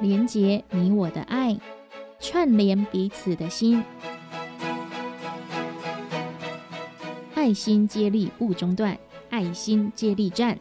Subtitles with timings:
[0.00, 1.54] 连结你我的爱，
[2.18, 3.84] 串联彼此的心，
[7.34, 8.96] 爱心接力不中断，
[9.28, 10.58] 爱心接力站。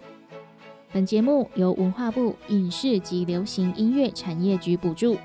[0.91, 5.17] 本节目由文化部影视及流行音乐产业局补助，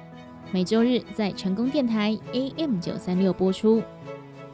[0.52, 3.82] 每周日在成功电台 AM 九三六播出。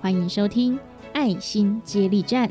[0.01, 0.77] 欢迎收听
[1.13, 2.49] 《爱心接力站》。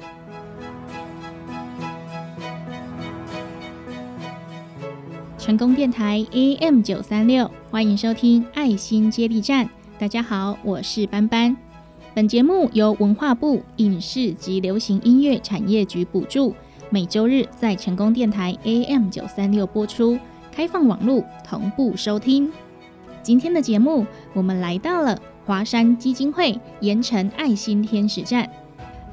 [5.50, 9.66] 成功电台 AM 九三六，欢迎收听《爱心接力站》。
[9.98, 11.58] 大家好，我是班班。
[12.14, 16.54] 本节目由文化部影视及流行音乐产业局补助，
[16.92, 20.20] 每周日在成功电台 AM 九三六播出，
[20.52, 22.52] 开放网络同步收听。
[23.24, 28.48] 今天的节目，我们来到了华山基金会盐城爱心天使站。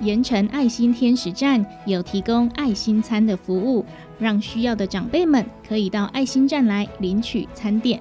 [0.00, 3.84] 盐城爱心天使站有提供爱心餐的服务。
[4.18, 8.00] 让需要的长辈们可以到爱心站来领取餐点，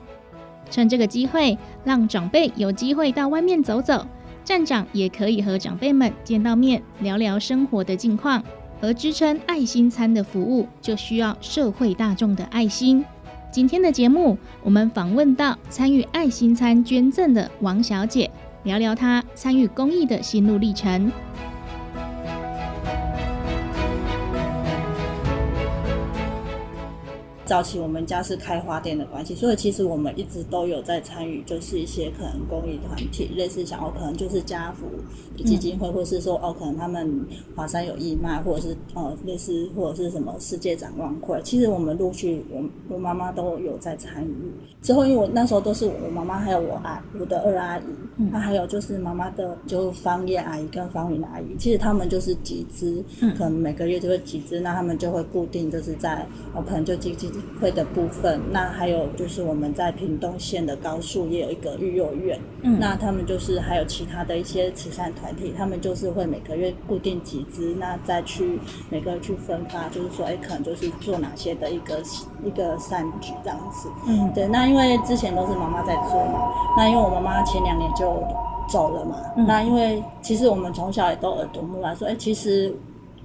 [0.72, 4.08] 趁这个机会，让长辈有机会到外面走走，
[4.42, 8.42] 站长也可以和长辈们见到面，聊聊生活的近况。
[8.82, 13.04] 而支撑爱心餐的服务，就需要社会大众的爱心。
[13.52, 18.32] 今天的节目，我们访问到参与爱心餐捐赠的王小姐，
[18.64, 21.12] 聊聊她参与公益的心路历程。
[27.46, 34.88] 早期我们家是开花店的关系，所以其实我们一直都有在参与，就是一些可能公益团体，类似想要可能就是家福
[35.44, 37.24] 基金会，或是说哦，可能他们
[37.56, 44.34] 华山有义卖，或者是呃类似或者是什么世界展望会，其实我们陆续我我妈妈都有在参与。
[44.82, 47.84] 之后因为我那时候都是我妈妈还有我阿我的二阿姨，
[48.32, 53.04] 那还有就是妈妈的就方叶阿姨跟方云阿姨，其实他们就是集资，
[53.38, 57.30] 可能每个月就会集资，那他们就会固定就是在哦可能就集集。
[57.62, 68.60] 会的部分，那还有就是我们在屏东县的高速也有一个育幼院，嗯，那他们就是还有其他的一些慈善团体，他们就是会每个月固定集资，那再去
[68.90, 72.02] 每个月去分发，就是说，哎，可能就是做哪些的一个
[72.44, 78.24] 一个善举这样子，嗯，对，那因为之前都是妈妈在做嘛，那因为我妈妈前两年就
[78.70, 82.76] 走了嘛，那因为其实我们从小也都耳濡目染，说，哎，其实。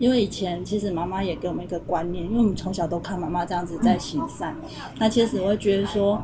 [0.01, 4.57] 因为以前其实妈妈也给我们一个观念，因为我们从小都看妈妈这样子在行善，
[4.99, 6.21] 那其实我会觉得说，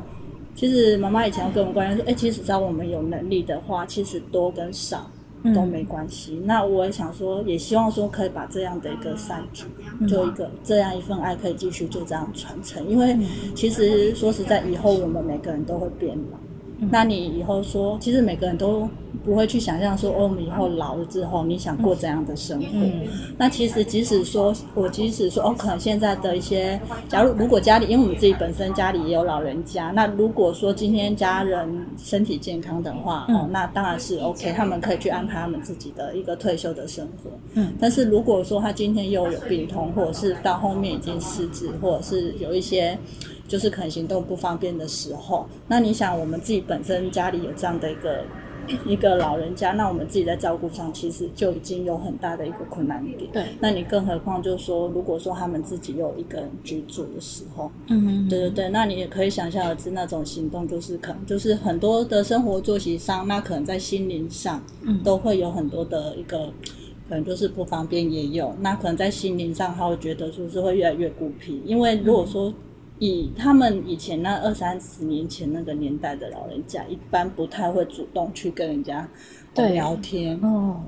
[0.55, 5.09] 其实妈妈以前给我们观念说，哎，其实只要我们有能力的话，其实多跟少
[5.53, 6.41] 都没关系。
[6.43, 9.65] 那我也想说，也希望说可以把这样的一个善举，
[10.07, 12.85] 做一个这样一份爱，可以继续就这样传承。
[12.89, 13.15] 因为
[13.53, 16.37] 其实说实在，以后我们每个人都会变老。
[16.79, 18.87] 那你以后说，其实每个人都
[19.25, 22.67] 不会去想象说，哦，我们以后老了之后，你想过怎样的生活？
[23.37, 26.79] 那其实即使说，我即使说，哦，可能现在的一些，
[27.09, 37.31] 假如如果家里，因为我们自己本身家里也有老人家，那如果说今天家人身体健康的话，哦，那当然是 OK，他们可以去安排他们自己的一个退休的生活。
[37.55, 37.73] 嗯。
[37.79, 42.97] 但是如果说他今天又有病痛，或者是到后面已经失智，或者是有一些。
[43.47, 48.23] 就是可能行动不方便的时候，那你想，我们自己本身家里有这样的一个
[48.85, 53.31] 一个老人家，那我们自己在照顾上其实就已经有很大的一个困难点。
[53.31, 66.51] 对，那你更何况就是说，如果说他们自己有一个人居住的时候，嗯，对对对，那你也可以想象而知，那种行动就是可能就是很多的生活作息上，那可能在心灵上，嗯，都会有很多的一个
[67.07, 72.53] 可能就是不方便也有，那可能在心灵上他会觉得说是会越来越孤僻，因为如果说。
[72.99, 79.07] 以他们以前那二三十年前那个年代的老人家，一般不太会主动去跟人家
[79.55, 80.35] 聊天。
[80.41, 80.81] 哦，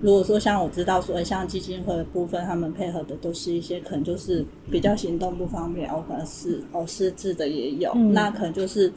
[0.00, 7.92] 如果说像我知道说，像基金会的部分，他们配合的都是一些可能就是比较行动不方便，哦，可能是哦失智的也有。
[7.94, 8.92] 那可能就是，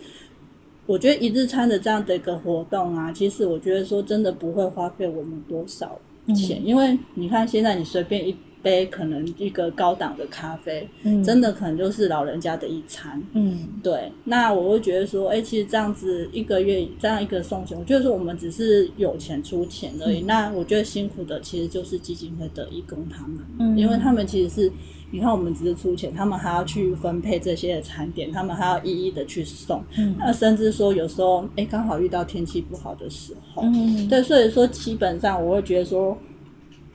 [0.86, 6.00] 我觉得一日餐的这样的一个活动啊，其实我觉得说真的不会花费我们多少
[6.36, 8.36] 钱，因为你看现在你随便一。
[8.62, 10.88] 杯可能一个高档的咖啡，
[11.24, 13.22] 真的可能就是老人家的一餐。
[13.34, 14.12] 嗯，对。
[14.24, 20.22] 那我会觉得说，哎，其实这样子一个月这样一个送钱，我觉得说我们只是有钱出钱而已。
[20.22, 24.72] 那我觉得辛苦的其实就是基金会的义工他们，嗯因为他们其实是
[25.12, 29.84] 你看我们只是出钱，他们还要去分配这些的餐点，他们还要一一的去送。
[30.18, 33.64] 那甚至说有时候，哎，刚好遇到天气不好的时候，
[34.10, 36.18] 对，所以说基本上我会觉得说。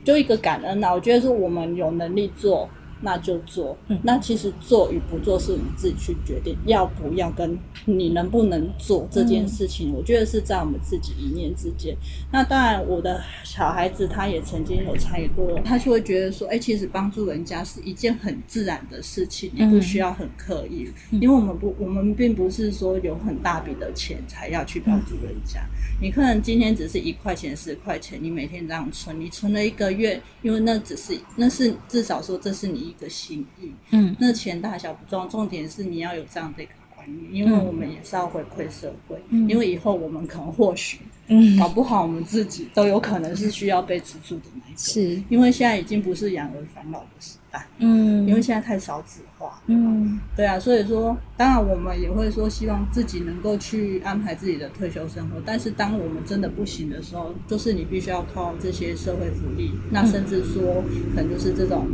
[0.05, 2.69] 就一个感恩呐，我觉得是我们有能力做，
[3.05, 3.77] 那就做。
[4.01, 11.95] 那其实做与不做是我们自己去决定，要不要跟你能不能做这件事情，我觉得是在我们自己一念之间。
[12.31, 25.61] 那当然，我的小孩子他也曾经有参与过，他就会觉得说，哎，其实帮助人家是一件很自然的事情，你不需要很刻意，因为我们不，我们并不是说有很大笔的钱才要去帮助人家。
[26.01, 39.47] 你可能今天只是一块钱、十块钱，你每天这样存，你存了一个月，因为那只是那是至少说这是你一个心意，嗯，那钱大小不重要，重点是你要有这样的一个观念，因为我们也是要回馈社会，嗯。
[39.49, 40.99] 因为以后我们可能或许。
[41.27, 45.23] 嗯，搞不好我们自己都有可能是需要被资助的那一个，是。
[45.27, 60.83] 因为现在已经不是养儿防老的时代，嗯，因为现在太少子化，嗯，对啊，所以说，当然我们也会说希望自己能够去安排自己的退休生活，但是当我们真的不行的时候，就是你必须要靠这些社会福利，那甚至说
[61.15, 61.87] 可能就是这种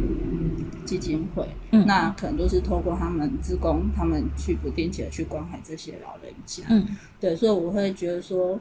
[0.86, 6.86] 基金会，嗯，那可能都是透过他们职工，他们去不定期的去关怀这些老人家，嗯，
[7.20, 8.60] 对，所以我会觉得说。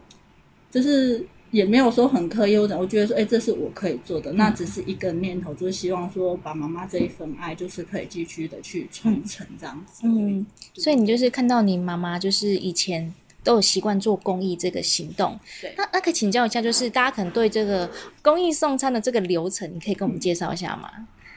[0.73, 10.03] 就是也没有说很刻意，我觉得说，哎，这是我可以做的，那只是一个念头，就是希望说，把妈妈这一份爱，就是可以继续的去传承这样子。
[10.05, 13.13] 嗯，所以你就是看到你妈妈，就是以前
[13.43, 15.37] 都有习惯做公益这个行动。
[15.61, 17.91] 对，那那可以请教一下，就是大家可能对这个
[18.23, 20.89] 公益送餐的这个流程，你可以跟我们介绍一下吗？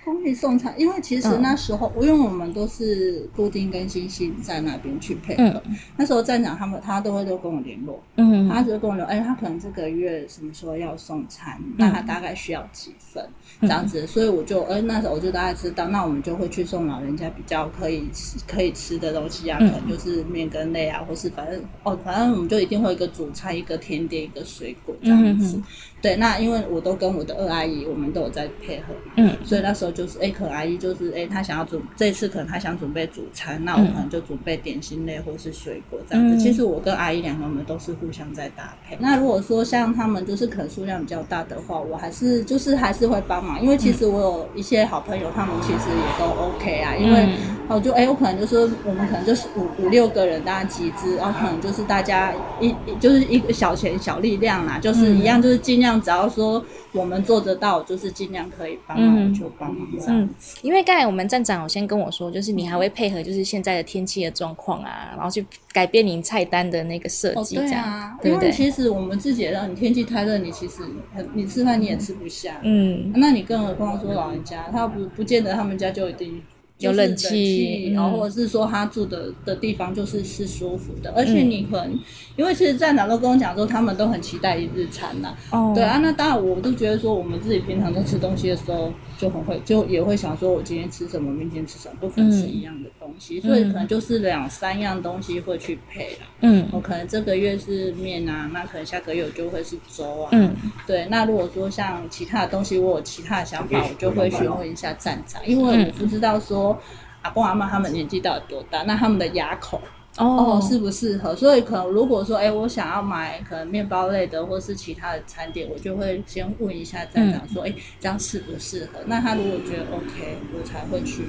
[0.04, 5.62] 公益送餐，因为其实那时候，因为我们都是固定跟星星在那边去配合。
[5.98, 13.26] 那时候站长他们他都会都跟我联络，嗯，他就跟我聊，哎，他可能这个月什么时候要送餐，那他大概需要几份
[13.62, 25.62] 这样子，所以我就，哎，那时候我就大概知道，那我们就会去送老人家比较可以吃可以吃的东西啊，可能就是面跟类啊，或是反正哦，反正我们就一定会一个主菜，一个甜点，一个水果这样子。
[26.04, 36.38] 对，那因为我都跟我的二阿姨，我们都有在配合，嗯，所以那时候就是，哎，可阿姨就是，哎，她想要准，这次可能她想准备主餐，那我可能就准备点心类或是水果这样子。
[36.38, 38.98] 其实我跟阿姨两个我们都是互相在搭配。
[39.00, 47.30] 那如果说像他们就是可能数量比较大的话，我还是就是还是会帮忙，因为其实我有一些好朋友，他们其实也都 OK 啊，因为
[47.70, 55.93] 我就哎，我可能就是我们可能就是五五六个人，大家集资，然后可能就是大家一就是一个小钱小力量啦，就是一样，就是尽量。
[56.02, 60.58] 只要说我们做得到，就是尽量可以帮忙就帮忙这样子。
[60.62, 68.52] 因为刚才我们站长有先跟我说，就是你还会配合，就是现在的天气的状况啊，然后去改变您菜单的那个设计，这样对不对？
[68.52, 76.42] 其实我们自己也让你天气太热，你其实很你吃饭你也吃不下，嗯，那你更何况说老人家，他不不见得他们家就一定。
[76.80, 82.00] 有冷气，然后或者是说他住的的地方就是是舒服的，而且你可能，
[82.36, 85.34] 因为其实站长都跟我讲说，他们都很期待一日餐呐。
[85.52, 88.92] 哦，对啊，那当然我都觉得说，我们自己平常在吃东西的时候。
[89.24, 96.28] 就很会，就也会想说，我今天吃什么，明天吃什么，不可能吃一样的东西，所以可能就是两三样东西会去配啦。
[96.42, 100.30] 嗯，我可能这个月是面啊，那可能下个月我就会是粥啊。
[100.34, 100.54] 嗯，
[100.86, 101.08] 对。
[101.10, 106.78] 那如果说像其他的东西，我有其他的想法，我就会询问一下站长，因为我不知道说
[107.22, 109.80] 阿公阿妈他们年纪到底多大，那他们的牙口。
[110.18, 111.36] 哦，适不适合？
[111.36, 119.00] 所以可能如果说，哎，我想要买可能面包类的，或是其他的餐点，我就会先问一下站长说，哎，这样适不适合？
[119.08, 121.24] 那他如果觉得 OK，我才会去。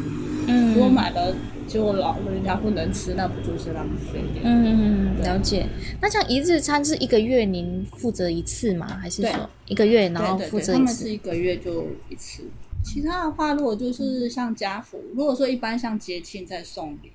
[0.48, 1.34] 嗯，如果买了
[1.66, 4.22] 结果老人家不能吃，那不就是浪费？
[4.42, 5.66] 嗯，了解。
[6.02, 8.86] 那像一日餐是一个月您负责一次吗？
[9.00, 10.78] 还是说一个月然后负责一次？
[10.78, 12.42] 他们是一个月就一次。
[12.84, 17.10] 其他的话，如果就是像家福，如果说一般像节庆在送礼。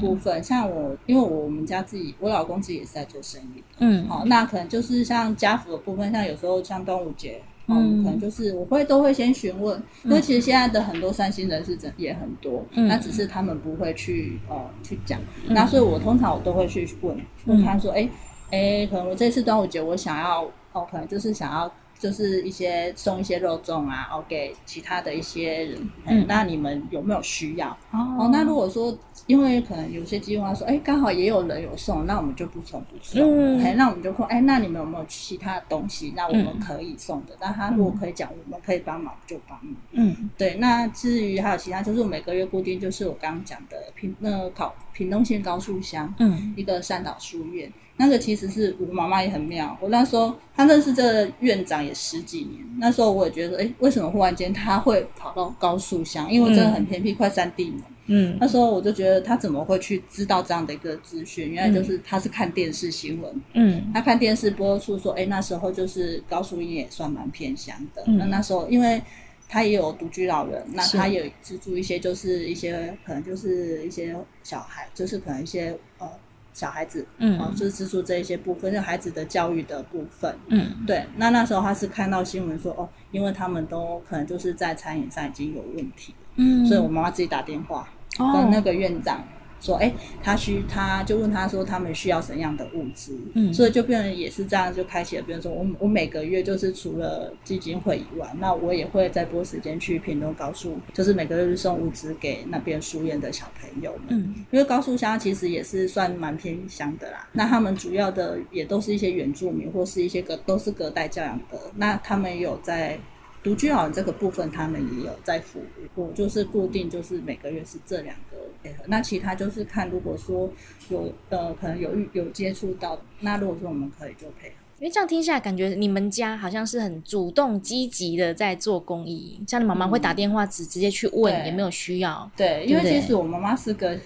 [0.00, 3.62] 部分像我，因为我们家自己，我老公自己也是在做生意。
[3.78, 17.16] 嗯，好，那可能就是像家福的部分，像有时候像端午节，嗯，可能就是我会都会先询问，因为其实现在的很多三星人士真也很多，那只是他们不会去呃去讲，那所以我通常我都会去问
[17.46, 18.08] 问他说，哎
[18.50, 20.42] 哎，可能我这次端午节我想要
[20.72, 21.70] 哦，可能就是想要。
[22.00, 25.90] 就是一些送一些肉粽啊，哦，给其他的一些人。
[26.06, 27.76] 嗯，那你们有没有需要？
[27.90, 28.96] 哦，那如果说，
[29.28, 33.22] 因为可能有些计划说，哎，刚好也有人有送，那我们就不送不送。
[33.22, 36.14] 嗯，哎，那我们就说，哎，那你们有没有其他的东西？
[36.16, 37.36] 那我们可以送的。
[37.38, 39.76] 那他如果可以讲，我们可以帮忙就帮忙。
[39.92, 40.54] 嗯，对。
[40.54, 47.70] 那至于还有其他，就是我每个月固定，就是我刚刚讲的平那考屏东县高速乡，嗯，一个三岛书院。
[47.98, 56.32] 那个其实是我妈妈也很妙，我那时候她认识这个院长也十几年，那时候我也觉得，哎，为什么忽然间他会跑到高速乡？
[56.32, 57.82] 因为真的很偏僻，快山地门。
[58.08, 61.50] 嗯，那时候我就觉得他怎么会去知道这样的一个资讯？
[61.50, 68.02] 原来就是他是看电视新闻，嗯，他看电视播出说，哎，那时候就是高淑音也算蛮偏乡的。
[68.06, 69.00] 那那时候因为
[69.48, 76.06] 他也有独居老人，那他也资助一些，就是一些可能就是一些小孩，就是可能一些呃
[76.52, 77.38] 小孩子，嗯。
[77.38, 80.34] 哦，就是资助这一些部分，就孩子的教育的部分。
[80.48, 80.84] 嗯。
[80.86, 87.86] 对，那那时候他是看到新闻说，哦，因为他们都可能就是在餐饮上已经有问题，嗯，所以我妈妈自己打电话哦
[88.18, 89.22] 跟那个院长
[89.60, 93.52] 说，哎、他需他就问他说他们需要什么样的物资，嗯。
[93.52, 104.06] 所以就变成也是这样，就开启了，比如说我我每个月就是除了基金会以外，那我也会再拨时间去屏东高速，就是每个月去送物资给那边书院的小朋友们。
[104.10, 104.34] 嗯。
[104.52, 112.96] 因为高速乡其实也是算蛮偏乡的啦，那他们主要的也都是一些原住民或是一些隔都是隔代教养的，那他们有在
[113.42, 115.64] 独居老人这个部分，他们也有在服务。
[115.94, 120.50] 我就是固定就是每个月是这两个配合，那其他就是看如果说
[120.90, 124.54] 有呃可能有遇有接触到，那如果说我们可以就配合。
[124.80, 133.98] 因为这样听下来，感觉你们家好像是很主动积极的在做公益，像你妈妈会打电话直直接去问对有没有需要，对，因为其实我妈妈是个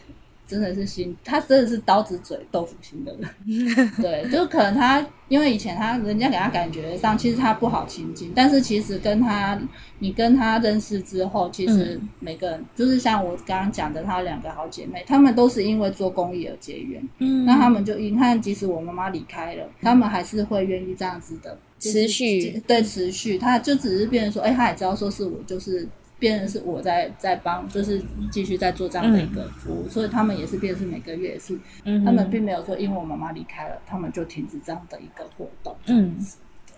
[0.52, 3.90] 真的是心，他真的是刀子嘴豆腐心的人。
[4.02, 9.58] 对，就可能他因为以前他人家给他感觉上，其实他不好亲近，但是其实跟他
[9.98, 17.02] 你跟他认识之后，其实嗯每个人、就是像我刚刚讲的，她两个好姐妹，她们都是因为做公益而结缘。
[17.18, 25.88] 嗯那他们就你看，即使我妈妈离开了，他们还是会愿意这样子的持续对持续，他就只是变成说，哎、他也知道说是我就是。
[26.22, 28.00] 变成是我在在帮，就是
[28.30, 35.74] 继续在做这样的一个服务，所以他们也是变成是每个月也是，嗯他们并没有说因为我妈妈离开了，他们就停止这样的一个活动。
[35.86, 36.14] 嗯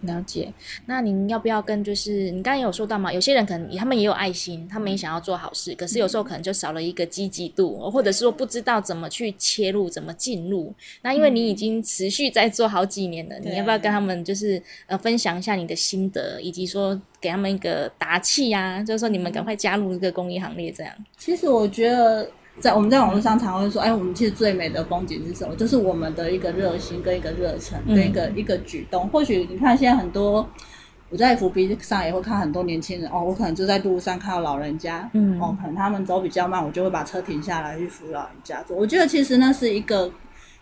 [0.06, 0.52] 了解。
[0.86, 10.72] 那您要不要跟就是你刚才有说到嘛，有些人可能他们也有爱心，他们也想要做好事，可是有时候可能就少了一个积极度，或者是说不知道怎么去切入，怎么进入。
[11.02, 20.92] 那因为你已经持续在做好几年了，对你要不要跟他们就是呃分享一下你的心得，以及说给他们一个打气呀、就是说你们赶快加入这个公益行列，这样。
[21.16, 22.30] 其实我觉得
[22.60, 25.54] 在我们在网络上常会说，哎，我们其实最美的风景是什么？
[25.56, 29.08] 就是我们的一个热心跟一个热忱嗯跟一个、一个举动。
[29.08, 30.48] 或许你看现在很多。
[31.10, 38.76] 我在 FB 上也会看很多年轻人哦，我可能就在路上看到老人家，嗯哦，可能他们走比较慢，我就会把车停下来去扶老人家做。
[38.76, 40.10] 我觉得其实那是一个，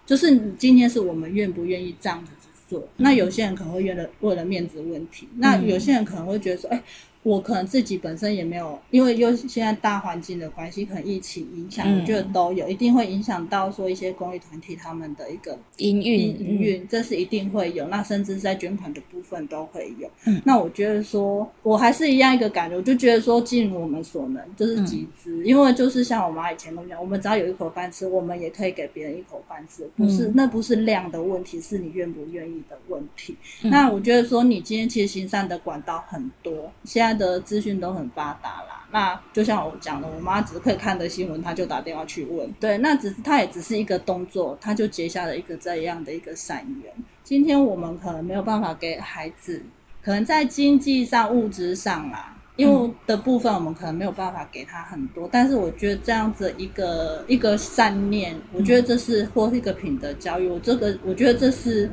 [0.04, 2.32] 就是今天是我们愿不愿意这样子
[2.68, 2.86] 做。
[2.98, 6.82] 那有些人可能会为了为了面子问题，那有些人可能会觉得说，哎、
[7.22, 17.86] 我可能自己本身也没有，因为又现在大环境的关系，可能疫情影响，嗯我觉得都有，一定会影响到说一些公益团体他们的一个营运，营运，这是一定会有。
[17.88, 20.10] 那甚至在捐款的部分都会有。
[20.26, 25.44] 嗯那我觉得说，我还是一样一个感觉，我就觉得说，尽我们所能，就是集资。
[25.44, 33.36] 因为就是像我妈以前跟我讲，我们只要有一口饭吃，我们也可以给别人一口饭吃，不是、嗯那不是量的问题，是你愿不愿意的问题。
[33.62, 38.78] 嗯那我觉得说，你今天其实行善的管道很多，现在的资讯都很发达啦。
[38.90, 42.46] 那就像我讲的，我妈只是可以看的新闻，她就打电话去问。
[42.60, 46.92] 对，那只是她也只是一个动作，她就结下了一个这样的一个善缘。
[47.24, 49.62] 今天我们可能没有办法给孩子，
[50.04, 61.90] 可能在经济上、物质上啦，因为的部分我们可能没有办法给他很多，但是我觉得这样子一个一个善念，我觉得这是或是一个品德教育，我这个我觉得这是。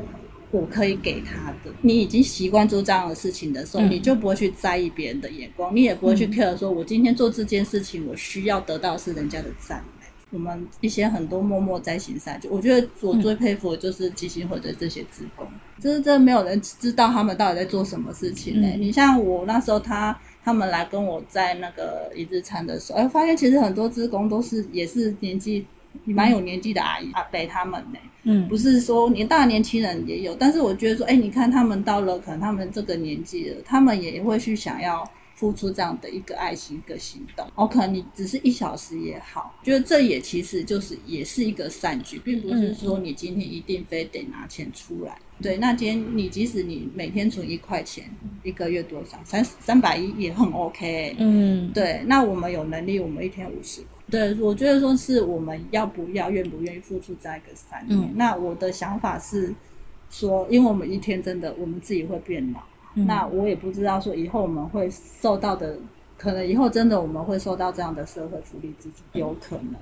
[0.52, 3.92] 我可以给他的，你已经习惯做这样的事情的时候，嗯。
[3.92, 10.08] 你就不会去在意别人的眼光，你也不会去 care 说，我今天做这件事情，我需要得到是人家的赞美。
[10.32, 15.48] 我们一些很多默默在行善，就我觉得我最佩服的就是基金会的这些职工，
[15.80, 18.80] 就是真的没有人知道他们到底在做什么事情呢、嗯。
[18.80, 25.66] 你像我那时候他他们来跟我在那个一日餐的时候，哎，发现其实很多职工都是也是年纪
[26.06, 37.48] 蛮有年纪的阿姨阿伯他们呢、嗯不是说年大年轻人也有，但是我觉得说，哎，你看他们到了可能他们这个年纪了，他们也会去想要付出这样的一个爱心、一个行动。
[37.56, 45.18] 哦，可能你只是一小时也好，觉得这也其实就是也是一个善举，并不是说你今天一定非得拿钱出来。
[45.42, 48.04] 对，那今天你即使你每天存一块钱，
[48.44, 49.18] 一个月多少？
[49.24, 53.99] 三三百一也很 OK、嗯，对，那我们有能力，我们一天五十块。
[54.10, 58.00] 对，我觉得说是我们要不要、愿不愿意付出这样一个三年。
[58.00, 59.54] 嗯那我的想法是
[60.10, 62.60] 说，因为我们一天真的我们自己会变老，
[62.96, 65.78] 嗯那我也不知道说以后我们会受到的，
[66.18, 69.76] 可能以后真的我们会受到这样的社会福利支持，有可能。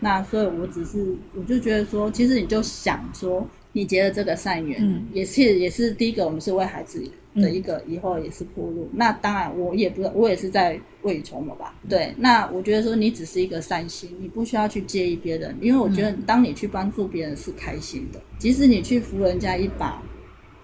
[0.00, 7.02] 那所以我只是我就觉得说，其实你就想说，你结了这个善缘，嗯也是也是第一个，我们是为孩子
[7.34, 8.88] 的一个以后也是铺路。
[8.92, 11.74] 那当然，我也不我也是在未雨绸缪吧。
[11.88, 20.02] 对，那我觉得说你只是一个善心，你不需要去介意别人，因为我觉得当你去帮助别人是开心的，即使你去扶人家一把。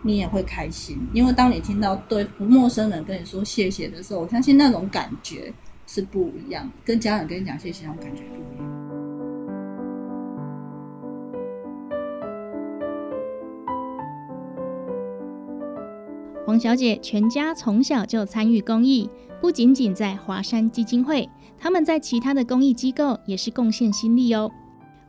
[0.02, 5.52] 你也会开心，因为当你听到对陌生人跟你说谢谢的时候，我相信那种感觉
[5.86, 9.09] 是不一样，跟家人跟你讲谢谢那种感觉不一样。
[16.50, 19.08] 黄小姐全家从小就参与公益，
[19.40, 24.50] 不仅仅在华山基金会，他们在其他的公益机构也是贡献心力哦。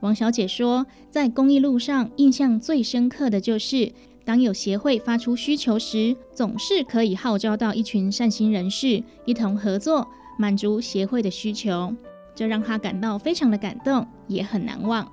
[0.02, 3.92] 王小姐说，在公益路上，印象最深刻的就是。
[4.24, 10.08] 当有协会发出需求时，总是可以号召到一群善心人士一同合作，
[10.38, 11.92] 满足协会的需求，
[12.36, 15.12] 这让她感到非常的感动，也很难忘。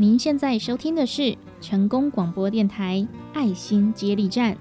[0.00, 4.56] 您现在收听的是成功广播电台爱心接力站。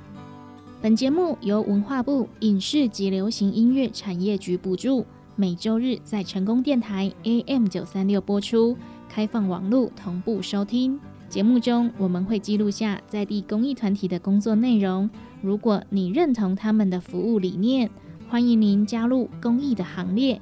[0.82, 8.76] 本节目由文化部影视及流行音乐产业局补助，每周日在成功电台 AM 九三六播出，
[9.08, 11.00] 开放网络同步收听。
[11.30, 15.08] 节目中我们会记录下在地公益团体的工作内容。
[15.44, 17.92] 如果你认同他们的服务理念，
[18.28, 20.42] 欢迎您加入公益的行列。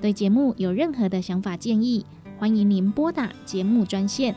[0.00, 2.06] 对节目有任何的想法建议，
[2.38, 4.34] 欢迎您拨打节目专线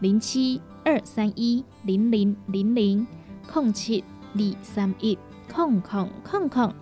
[0.00, 3.06] 零七二三一零零零零
[3.50, 5.18] 空七二三一
[5.50, 6.74] 空空空空，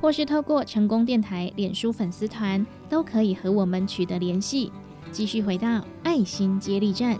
[0.00, 4.72] 或是透过成功电台脸书粉丝团，都可以和我们取得联系。
[5.12, 7.18] 继续回到爱心接力站。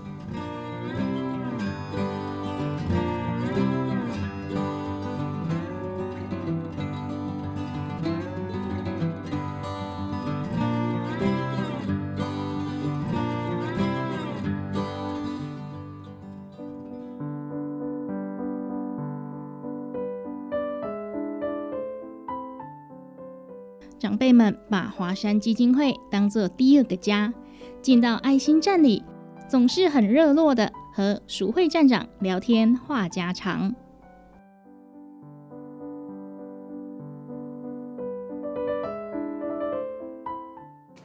[24.27, 27.33] 辈们把华山基金会当做第二个家，
[27.81, 29.05] 进到爱心站里，
[29.49, 33.73] 总是很热络的和淑慧站长聊天话家常。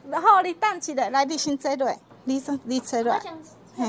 [0.10, 3.14] 然后你等起来，来你先坐落，你先你坐落，
[3.76, 3.86] 嘿，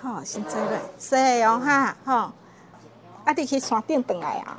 [0.00, 2.32] 好，先坐落，是哦哈，吼。
[3.28, 4.58] 啊，你去山顶转来啊？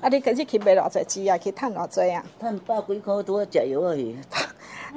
[0.00, 1.36] 啊，你今日去卖偌济钱啊？
[1.36, 2.24] 去趁偌济啊？
[2.40, 4.16] 趁百几箍拄啊食药啊去。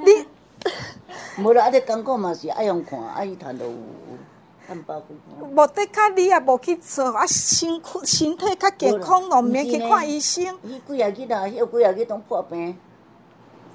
[0.02, 0.26] 你
[1.44, 3.72] 无啦，啊，你工课嘛是爱用看，啊，伊趁着有
[4.66, 5.46] 趁百几箍。
[5.54, 10.42] 无得较你也无去做，啊，身躯身体较健康咯，毋免去看医生。
[10.62, 12.78] 伊几啊日啊，迄几啊日拢破病。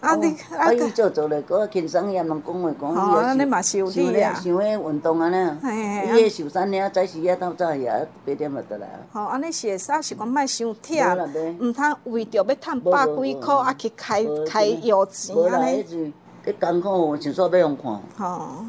[0.01, 2.95] 啊，你啊，伊做做咧，搁轻松也人讲话讲。
[2.95, 4.33] 哦，安尼嘛是有理啊。
[4.33, 5.57] 想咧运动安尼。
[5.61, 8.99] 嘿伊迄受伤了，早时啊，到早夜八点就倒来啊。
[9.13, 16.13] 吼，安尼是会使，是讲莫伤忝，毋通为着要趁百几箍啊去开开药钱安尼。
[16.45, 17.99] 迄艰苦，想煞要用看。
[18.17, 18.65] 吼。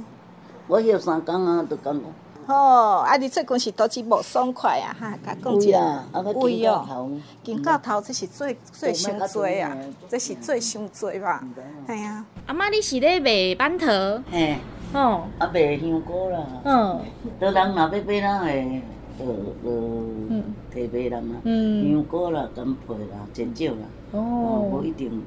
[0.68, 2.06] 我休三工啊，都艰苦。
[2.46, 3.16] 哦，啊！
[3.16, 4.94] 你最近是倒是无爽快啊？
[4.98, 6.04] 哈，甲讲一下。
[6.36, 7.10] 胃哦，
[7.42, 9.76] 金到头这是最最伤多啊，
[10.08, 11.42] 这是最伤多吧？
[11.88, 12.24] 系啊。
[12.46, 13.86] 阿妈，你是咧卖板头？
[14.30, 14.58] 嘿。
[14.94, 15.24] 哦。
[15.38, 16.38] 啊，卖香菇啦。
[16.64, 17.00] 嗯。
[17.40, 18.82] 多人若要买咱诶，
[19.18, 19.26] 呃
[19.64, 21.36] 呃，提卖人啊。
[21.42, 21.90] 嗯。
[21.90, 23.78] 香菇啦，干皮啦，真少啦。
[24.12, 24.70] 哦。
[24.70, 25.20] 无一定。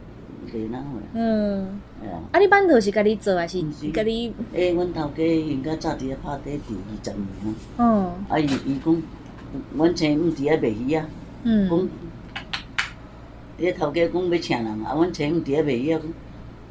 [1.13, 1.79] 嗯，
[2.31, 2.39] 啊！
[2.39, 4.33] 你板头是家己做还是家己？
[4.53, 7.55] 诶，阮头家因家早伫咧拍底伫二十年啊。
[7.77, 8.13] 哦。
[8.29, 9.03] 啊，伊伊讲，
[9.75, 11.05] 阮前毋伫咧卖鱼啊。
[11.43, 11.69] 嗯。
[11.69, 11.89] 讲，
[13.59, 15.99] 迄头家讲要请人，啊，阮前毋伫咧卖鱼啊。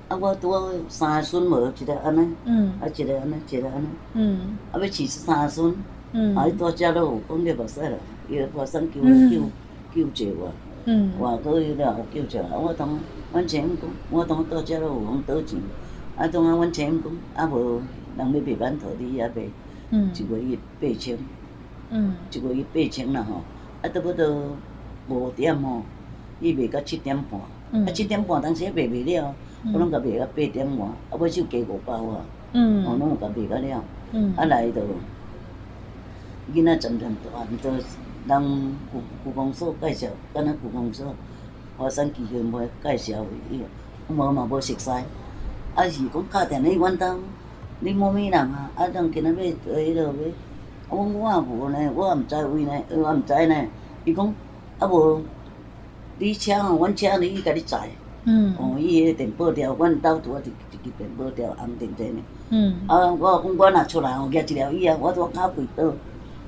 [0.08, 2.34] 讲，啊，我拄好三个孙无，一个安尼。
[2.44, 2.72] 嗯。
[2.80, 3.86] 啊，一个安尼，一个安尼。
[4.14, 4.56] 嗯。
[4.72, 5.74] 啊，要饲三个孙。
[6.12, 6.34] 嗯。
[6.36, 7.96] 啊，伊大只都有讲你无使啦，
[8.30, 9.42] 伊来破山求救
[9.94, 10.52] 救济我。
[10.88, 11.12] 嗯。
[11.20, 12.98] 外国伊了救济啊，我同。
[13.30, 15.60] 阮前讲，我同到遮了有通倒钱，
[16.16, 17.82] 啊，当啊，阮前讲，啊无
[18.16, 19.42] 人要卖馒头，你也卖，
[19.90, 21.18] 一个月八千，
[21.90, 22.14] 嗯。
[22.32, 23.42] 一个月八千啦吼，
[23.82, 24.56] 啊，差不多
[25.10, 25.82] 五点吼，
[26.40, 27.38] 伊卖到七点半，
[27.82, 29.34] 啊，七点半当时也卖袂了，
[29.74, 32.16] 我拢甲卖到八点外，啊，尾手加五百外，
[32.54, 34.32] 嗯，我，拢有甲卖到了，嗯。
[34.38, 34.80] 啊来着，
[36.54, 37.70] 囡仔渐渐大，毋做
[38.28, 41.06] 人故故宫所介绍，敢若故宫所。
[41.78, 43.62] 华山基金会介绍伊，
[44.08, 44.90] 无嘛无熟悉，
[45.74, 47.18] 啊是讲敲电话阮兜，
[47.80, 50.12] 你某物人啊，啊当今仔要做迄落要，啊
[50.90, 53.64] 我我也无呢，我也毋知位呢，我毋知呢。
[54.04, 54.34] 伊讲
[54.78, 55.22] 啊无，
[56.18, 57.88] 你车吼，阮车你伊家己载。
[58.24, 58.54] 嗯。
[58.58, 62.20] 哦，伊迄电报条，阮兜拄啊一一支电报条红电电的。
[62.50, 62.74] 嗯。
[62.86, 65.84] 啊，我讲我若出来吼，举一条椅啊，我拄敲开倒，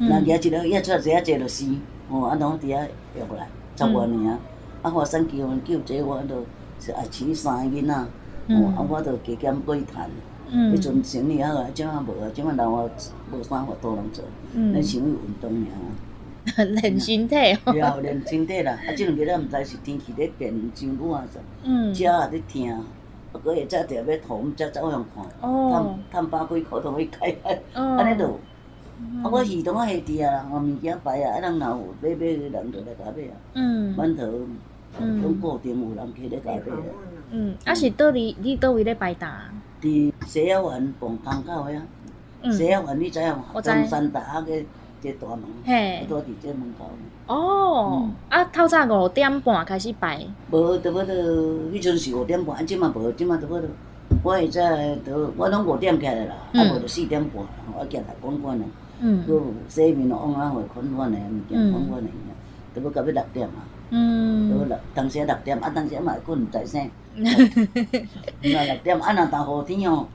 [0.00, 1.66] 若举一条椅出来坐啊坐就死，
[2.08, 4.38] 哦，啊拢伫遐约过来，十外年啊。
[4.82, 4.90] 啊！
[4.90, 6.42] 华山求婚救济，我都
[6.80, 7.94] 是爱饲三个囡仔，
[8.48, 10.72] 哦，啊，我著加减过去趁。
[10.72, 12.90] 迄阵生理好啊，即摆无啊，即摆人我
[13.30, 16.64] 无啥活动通做，咱想运动尔。
[16.64, 17.36] 练身体
[17.66, 17.72] 哦。
[17.72, 18.72] 对啊，练身体啦。
[18.72, 21.38] 啊，即两日咱毋知是天气咧变，伤热啊啥。
[21.64, 21.92] 嗯。
[21.92, 22.82] 脚也咧疼，啊，
[23.32, 25.22] 搁会则着要涂，则走向看。
[25.42, 25.94] 哦。
[26.10, 28.30] 趁趁百几箍都去开开，安尼著。
[29.22, 33.34] 啊，我鱼都啊下滴啊，我物件摆啊，啊人若有买买人就来甲买啊。
[33.54, 33.96] 嗯。
[33.96, 34.22] 馒头。
[34.98, 36.92] 拢固定有人去咧甲买啊。
[37.30, 39.30] 嗯，啊是倒伫你倒位咧摆摊？
[39.80, 41.80] 伫西雅湾傍汤口遐。
[42.42, 42.52] 嗯。
[42.52, 43.60] 西雅湾你知影无？
[43.60, 45.42] 中山大学个一个大门。
[45.64, 46.04] 嘿。
[46.08, 46.90] 拄伫这门口。
[47.32, 48.10] 哦。
[48.28, 50.26] 啊，透早五点半开始摆。
[50.50, 51.14] 无，差不多，
[51.72, 53.68] 迄阵是五点半，即嘛无，即嘛差不多。
[54.24, 57.44] 我现在都，我拢五点起来啦，啊无就四点半，
[57.78, 58.64] 我行来管管的。
[59.00, 59.24] 嗯。
[59.26, 62.10] 佮洗面往啊，会款款的物件，款款的。
[62.72, 63.58] 都要到要六点啊。
[63.90, 64.50] 嗯。
[64.50, 66.78] 都六，当时六点，啊，当时嘛会困，毋知啥。
[67.16, 70.06] 那六点，啊，若当雨天哦，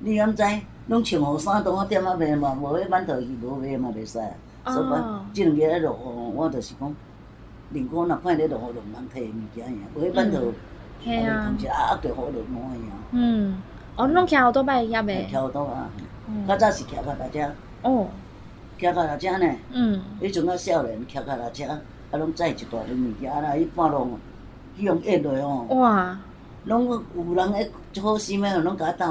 [0.00, 0.42] 你敢知？
[0.88, 4.30] 拢穿雨衫，当我点啊卖嘛，无迄馒头去，无卖嘛袂使啊。
[4.64, 6.94] 所以，即两日咧落雨，我就是讲，
[7.70, 10.52] 宁可若看咧落雨，就毋通摕物件尔，无迄馒头，
[11.02, 12.94] 系啊，啊，着雨就满去啊。
[13.12, 13.62] 嗯。
[13.96, 15.28] 哦，拢徛好多摆遐袂？
[15.30, 15.88] 徛好多啊。
[16.46, 17.50] 较早是徛脚踏车。
[17.82, 18.08] 哦。
[18.82, 19.54] 徛脚踏车呢？
[19.70, 20.02] 嗯。
[20.20, 21.64] 迄阵啊，少年骑脚踏车，
[22.10, 24.18] 啊，拢载一大堆物件啦，伊半路
[24.78, 25.74] 用压落吼。
[25.76, 26.18] 哇。
[26.64, 29.06] 拢有人会好心诶，拢甲我斗，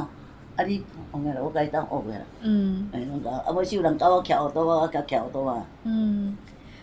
[0.55, 2.21] 啊你，往下来我甲伊斗学个啦。
[2.41, 2.89] 嗯。
[2.91, 5.63] 哎，拢甲，啊，尾有人教我骑好多啊，我甲骑好多啊。
[5.83, 6.37] 嗯。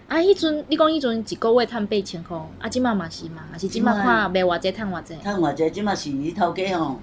[0.09, 5.17] 啊，迄阵你讲迄阵一个月趁八千箍，啊，即马嘛是嘛，啊是即马看卖偌济趁偌济？
[5.23, 6.97] 趁偌济，即马是伊头家吼。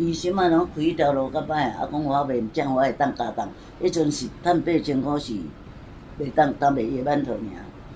[0.00, 3.46] 伊心啊，拢开条路较歹，啊，讲我卖这样我会当加当。
[3.82, 5.34] 迄阵是趁八千箍是
[6.18, 7.38] 袂当当卖伊馒头尔，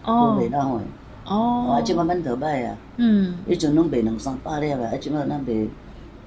[0.05, 0.83] 无卖孬诶。
[1.25, 1.71] 哦。
[1.71, 2.77] 啊，即马馒头歹啊。
[2.99, 3.39] 嗯。
[3.49, 5.67] 迄阵拢卖两三百粒啊，啊，即马咱卖，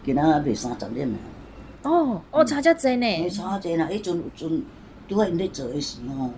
[0.03, 1.17] 今仔卖三十粒啊。
[1.83, 3.29] 哦，哦，差遮济呢。
[3.29, 4.63] 差济啦，迄阵有阵
[5.07, 6.31] 拄啊因咧做诶时吼，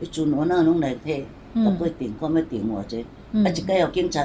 [0.00, 4.24] 迄阵我那拢来摕，啊，过订看要订偌济，啊，一届有警察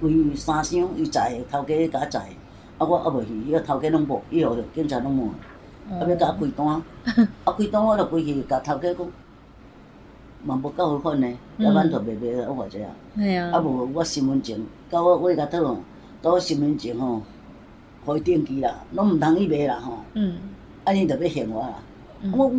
[0.00, 2.22] 规三箱伊载头家甲载。
[2.80, 5.28] 啊，我啊袂去，伊个头家拢无，伊互警察拢无，
[5.92, 6.66] 啊要甲我开单，
[7.44, 9.06] 啊开单我著规去甲头家讲，
[10.42, 12.90] 嘛无够好款呢，一馒头卖卖啊偌济啊，
[13.52, 14.58] 啊无我身份证，
[14.90, 15.62] 甲我我甲讨，
[16.22, 17.20] 甲我身份证吼，
[18.06, 19.98] 互伊登记啦，拢毋通伊卖啦吼，
[20.84, 21.74] 啊伊著要嫌我啦，
[22.32, 22.50] 我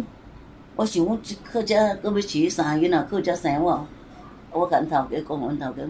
[0.75, 3.83] 我想讲一靠遮搁要饲三个囡仔，靠遮生我，
[4.51, 5.81] 我甲阮头家讲，阮头家。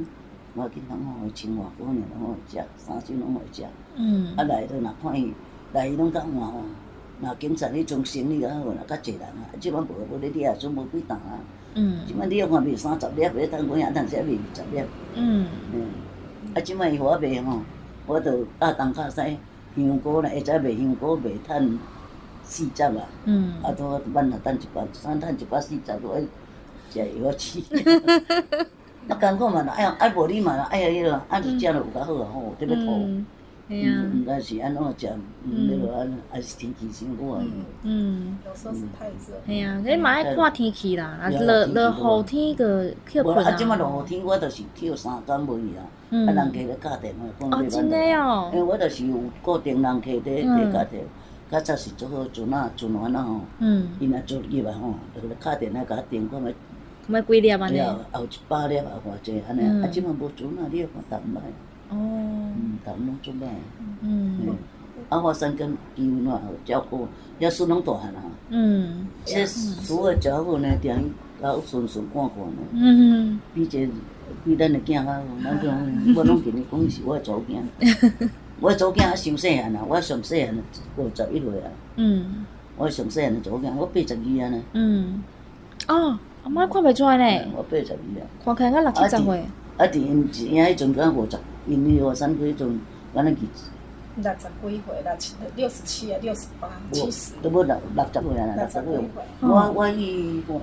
[0.53, 3.63] 我紧通互伊清外国尔，拢互伊食，三餐拢互伊食。
[3.95, 4.35] 嗯。
[4.35, 5.33] 啊来，都若看伊，
[5.71, 6.63] 来伊拢甲换哦。
[7.21, 9.47] 若警察迄种生理较好，若较济人啊。
[9.59, 11.39] 即摆无无咧掠，做无几单啊。
[11.75, 12.01] 嗯。
[12.05, 13.91] 即摆你要看卖三十粒，要等几啊？
[13.93, 14.83] 趁时卖二十粒。
[15.15, 15.47] 嗯。
[15.73, 15.85] 嗯。
[16.53, 17.59] 啊，即摆伊互我卖吼，
[18.07, 19.37] 我着搭东较西
[19.77, 21.79] 香菇啦，会使卖香菇卖趁
[22.43, 23.07] 四十啊。
[23.23, 23.53] 嗯。
[23.63, 26.19] 啊，拄我晚下等一百，三趁一百四十，我
[26.89, 27.61] 食药吃。
[29.09, 33.09] 啊，艰苦嘛，哎呀，爱无你嘛，哎呀，迄个，啊，就食落有较好啊，吼，特别土，
[33.67, 35.09] 嗯，毋该是安怎食，
[35.43, 37.43] 嗯，迄个安，还是天气先好啊。
[37.83, 39.41] 嗯，有时候是太热。
[39.47, 43.49] 系啊，你嘛爱看天气啦，啊，落落雨天个去困啊。
[43.49, 48.51] 啊，即马落雨天，我就是去三工无去啊，啊，人客咧敲电话，讲哦，真诶哦。
[48.53, 51.03] 因为我就是有固定人客咧咧敲电，
[51.49, 56.53] 较早是做好做那做完啊吼，嗯，伊若做业啊吼，就咧敲电话甲电讲咪。
[57.07, 57.81] 买几粒安尼？
[57.81, 61.41] 后一百粒啊，偌济安尼，啊，即满无做啊，你要看淡卖。
[61.89, 61.97] 哦。
[61.97, 63.47] 嗯，淡拢做卖。
[64.01, 64.39] 嗯。
[65.09, 67.07] 啊，我生根基本上照顾，
[67.39, 68.21] 也算拢大汉啊。
[68.49, 69.07] 嗯。
[69.25, 72.61] 这所有照顾呢，定伊甲顺顺看看呢。
[72.73, 73.39] 嗯。
[73.53, 73.89] 比这
[74.45, 77.61] 比咱的囝较，咱种我拢跟你讲是我的祖囝。
[78.61, 80.55] 我的祖囝啊，上细汉啊，我上细汉
[80.95, 81.71] 五十一岁啊。
[81.97, 82.45] 嗯。
[82.77, 84.63] 我上细汉的祖囝，我八十二啊呢。
[84.73, 85.23] 嗯。
[85.87, 86.17] 哦。
[86.43, 89.39] 阿妈看袂出来呢，我八十二啊，看起来我六七十岁。
[89.77, 92.79] 啊，伫因因迄阵敢五十，因为我三岁阵，
[93.13, 93.47] 咱那记。
[94.15, 97.33] 六十几岁，六七六十七啊，六十八，七十。
[97.43, 98.83] 都无六六十岁啊，六十岁。
[99.41, 100.59] 我我伊住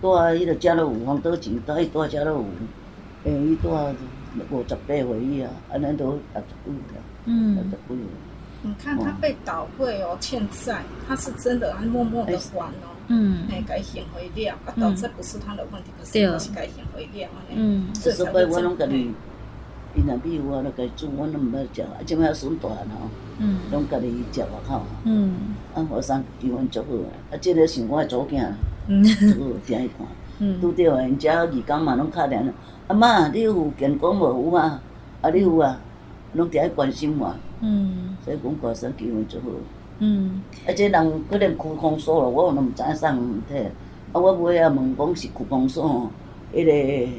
[0.00, 2.44] 住迄个家乐福，黄岛钱，住伊住家乐福，
[3.24, 3.68] 诶，伊住
[4.50, 6.94] 五十八岁伊啊，安尼都六十几个，
[7.26, 7.96] 六十几个。
[8.62, 12.93] 你看他被倒会哦，欠债，他是真的，他默默的还哦。
[13.08, 19.12] 嗯，哎，该还回了，啊，倒这不是他的问题，可是是该还回了，嗯，所以我拢家己，
[19.94, 25.34] 伊若比如我拢家煮，我拢毋要食，啊，即摆孙大吼，嗯，拢家己食外口，嗯，
[25.74, 28.46] 啊，我三基本足好啊，啊，即个是我的祖囝，
[28.88, 30.06] 嗯，足好听伊看，
[30.38, 32.52] 嗯，拄着因遮二工嘛拢敲电话，
[32.88, 34.24] 阿妈，你有健康无？
[34.26, 34.80] 有啊？
[35.20, 35.78] 啊，你有啊？
[36.34, 39.50] 拢伫咧关心我，嗯，所以讲高山基本足好。
[39.98, 43.58] 嗯，啊，这人可能区公所咯，我拢毋知影啥问题。
[44.12, 46.10] 啊，我尾啊问讲是区公所吼，
[46.52, 47.12] 迄个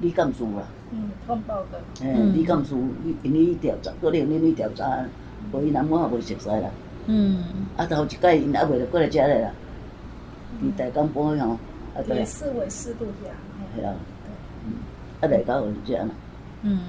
[0.00, 0.62] 李干事啦。
[0.92, 1.80] 嗯，通报的。
[2.00, 5.04] 嘿，李干事，伊因伊调查，可能恁去调查，
[5.52, 6.68] 无伊人我也袂熟悉啦。
[7.06, 7.44] 嗯。
[7.76, 9.50] 啊，头一届因还袂来过来遮咧啦。
[10.62, 11.58] 伫大江埔吼。
[12.08, 13.30] 也是为四度假。
[13.76, 13.94] 系啊。
[14.66, 14.72] 嗯。
[15.20, 16.08] 啊，来到我遮啦。
[16.62, 16.80] 嗯。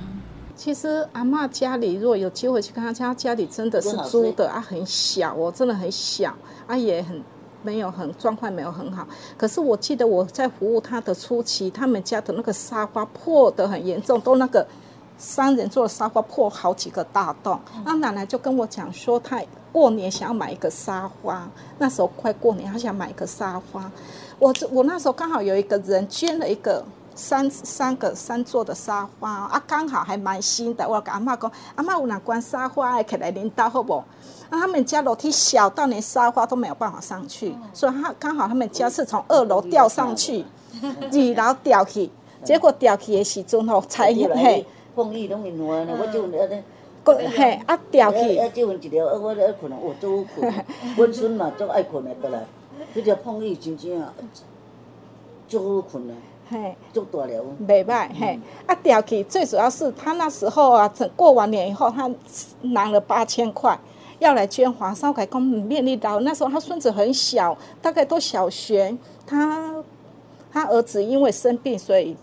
[0.62, 6.32] 其实阿妈家里，如果有机会去看她家，家里真的是租的啊，很小哦，真的很小
[6.67, 7.19] 啊，也很
[7.63, 9.08] 没有很状况，没有很好。
[9.36, 14.63] 可是我记得我在服务她的初期，他们家的那个沙发破的很严重，都那个
[15.17, 17.60] 三人座的沙发破好几个大洞。
[17.84, 23.91] 那奶奶就跟我讲说，她过年想要买一个沙发，那时候快过年，她想买一个沙发。
[24.38, 26.86] 我我那时候刚好有一个人捐了一个。
[27.21, 30.89] 三三个三座的沙发啊，刚好还蛮新的。
[30.89, 34.03] 我跟阿妈讲，阿妈有哪关沙发哎，可来领导好不？
[34.49, 40.43] 那他们家楼梯小到连沙发都没有办法上去，所以他刚好他们家是从二楼吊上去，
[40.81, 42.10] 二楼吊去，
[42.43, 44.65] 结果吊去的时阵吼，才嘿。
[44.95, 46.63] 风雨拢因乱呢，我就安尼。
[47.05, 48.36] 嘿，啊吊去。
[48.38, 50.51] 啊，就阮一条，我咧困啊，我做困。
[50.97, 52.43] 阮孙嘛，足爱困的倒来。
[52.95, 54.12] 迄条风雨真正啊，
[55.47, 56.13] 足好困啊。
[56.51, 56.75] 嘿。
[56.91, 57.43] 做大了。
[57.65, 62.11] 袂歹嘿，啊调去，最主要是他那时候啊，整过完年以后，他
[62.61, 63.79] 拿了八千块。
[64.19, 68.95] 要来捐华烧改工面力刀，那时候他孙子很小，大概都小学。
[69.25, 69.83] 他
[70.51, 72.15] 他儿子因为生病，所以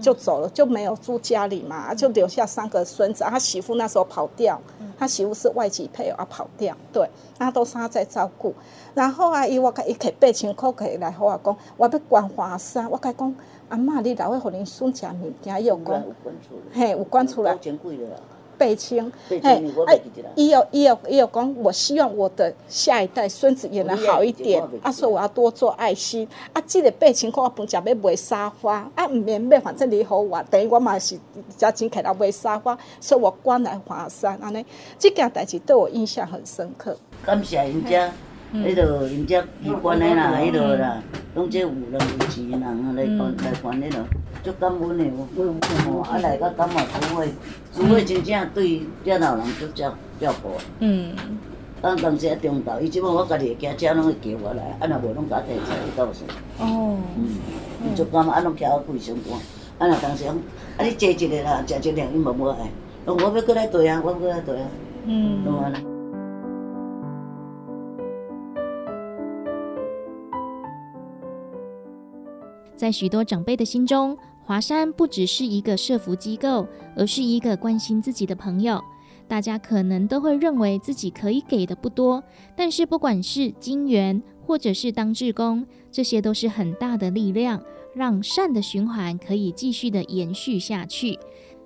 [0.00, 3.22] 就走了，就没有住家里嘛，就留下三个孙子。
[3.24, 4.58] 他媳妇那时候跑掉，
[4.98, 8.54] 他媳妇是外籍配偶啊，跑掉，对，那都是他在照顾。
[8.94, 13.34] 然后啊，伊我甲伊摕八千块起来，互我讲，我要捐华山，我甲伊讲，
[13.68, 16.02] 阿嬷，你老会互恁孙食物件，伊有讲，
[16.72, 17.56] 嘿，有捐出来。
[18.58, 19.40] 八千，嘿，
[19.86, 20.00] 哎，
[20.36, 24.62] 伊有伊有伊有讲，我希望我的下一代孙子也能好一点。
[24.82, 26.28] 啊，说我要多做爱心。
[26.52, 31.18] 啊，这个八千块我本食要买沙发，啊，毋免买，反正你好我，等于我嘛是
[31.56, 34.64] 加钱起来买沙发，所以我关来华山，安尼，
[34.96, 36.96] 即件代志对我印象很深刻。
[37.24, 38.12] 感谢人家。
[38.54, 41.02] 迄落因遮机关的啦，迄落啦，
[41.34, 44.04] 拢这有人有钱的人来管来管迄落，
[44.44, 45.26] 足感恩的哦。
[45.86, 47.24] 哦，啊来个感冒煮伙，
[47.72, 50.50] 煮伙真正对遮老人足照照顾。
[50.80, 51.14] 嗯。
[51.80, 56.24] 当当时啊中昼，伊即满我家己会惊，车拢会叫我来，啊若无拢甲我提车去倒数。
[56.58, 56.98] 哦。
[57.16, 57.94] 嗯。
[57.96, 59.38] 足感恩，啊拢徛我柜上班，
[59.78, 60.36] 啊若当时讲，
[60.76, 62.70] 啊你坐一个啦，食一两伊无无爱，
[63.06, 64.68] 我要过来对啊，我过来对啊。
[65.06, 65.42] 嗯。
[65.42, 65.72] 懂啊？
[72.82, 76.66] 在许多长辈的心中，华山不只是一个社福机构，
[76.96, 78.82] 而是一个关心自己的朋友。
[79.28, 82.20] 大家可能都会认为自己可以给的不多，
[82.56, 87.62] 但是不管是金源，或者是当志工，这些都是很大的力量，
[87.94, 91.16] 让善的循环可以继续的延续下去。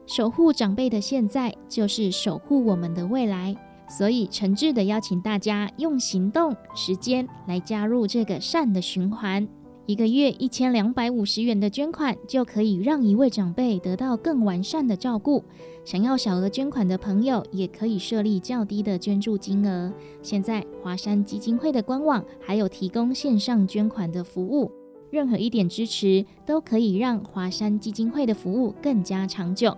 [0.07, 3.57] 守护长辈的现在，就是守护我们的未来。
[3.88, 9.48] 所以，诚挚的邀请大家用行动、时间来加入这个善的循环。
[9.87, 15.44] 一个月一千两百五十元的捐款，就可以让一位长辈得到更完善的照顾。
[15.85, 19.92] 想要小额捐款的朋友，也可以设立较低的捐助金额。
[20.22, 24.72] 现在华山基金会的官网还有提供线上捐款的服务，
[25.09, 29.77] 任何一点支持都可以让华山基金会的服务更加长久。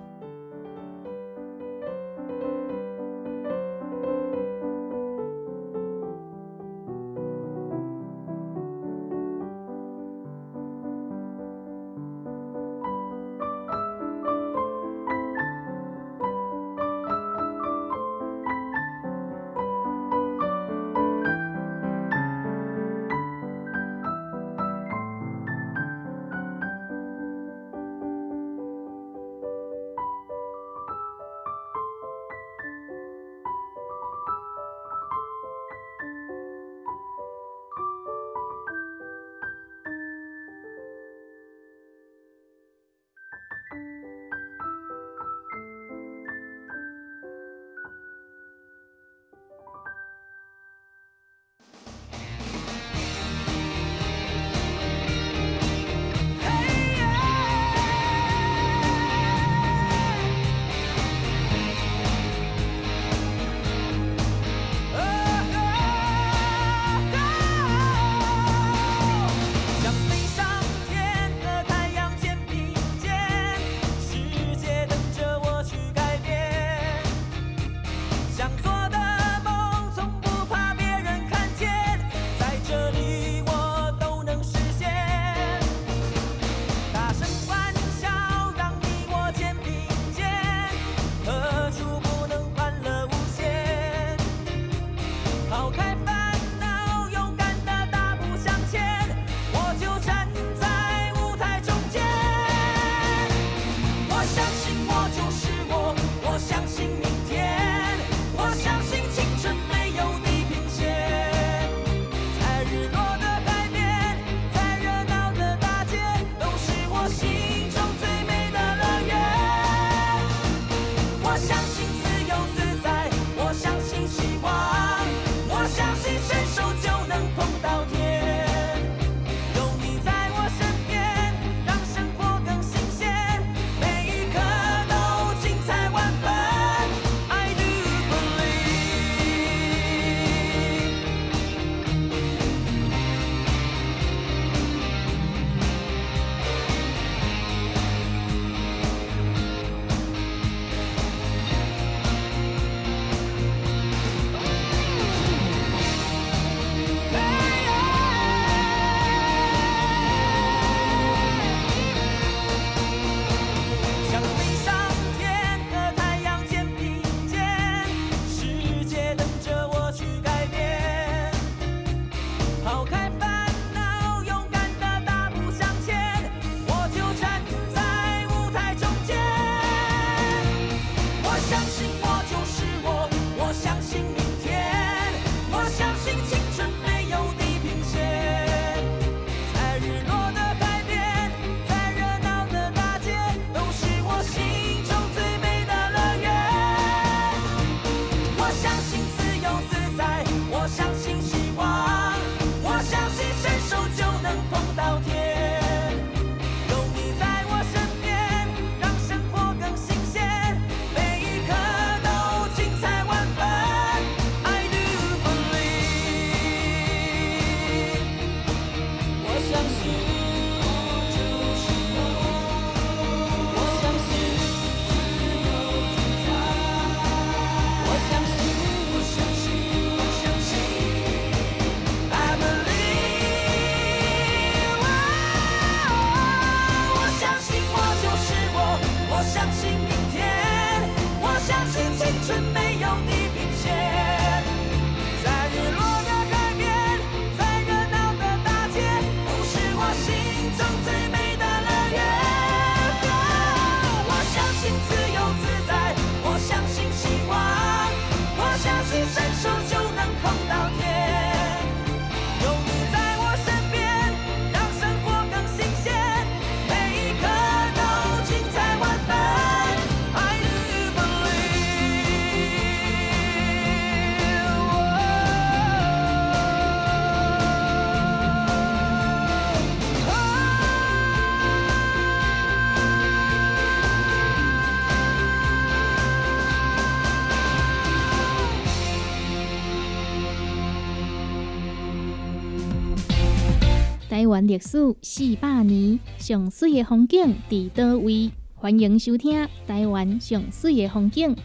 [294.49, 298.31] 历史四百年，上水的风景伫倒位？
[298.55, 301.37] 欢迎收听《台湾上水的风景》，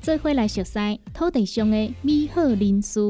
[0.00, 0.78] 做伙来熟悉
[1.12, 3.00] 土地上的美好人事。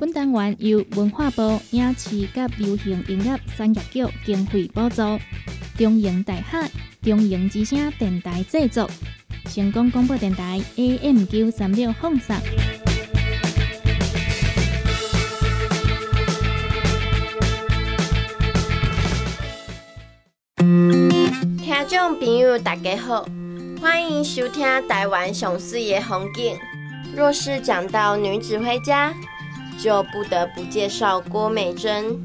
[0.00, 2.28] 本单元由文化部影视及
[2.58, 5.02] 流行音乐产业局经费补助，
[5.78, 6.68] 中营大厦
[7.02, 8.90] 中营之声电台制作，
[9.44, 12.34] 成功广播电台 AM 九三六放送。
[21.74, 23.26] 听众朋友，大家好，
[23.82, 26.56] 欢迎收听台湾熊四爷风景。
[27.16, 29.12] 若是讲到女指挥家，
[29.76, 32.16] 就不得不介绍郭美珍。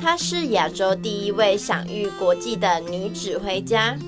[0.00, 3.98] 她是亚洲第一位享誉国际的女指挥家。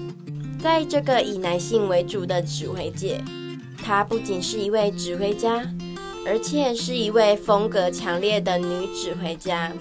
[0.60, 3.20] 在这个以男性为主的指挥界，
[3.84, 5.60] 她不仅是一位指挥家，
[6.24, 9.72] 而且是一位风格强烈的女指挥家。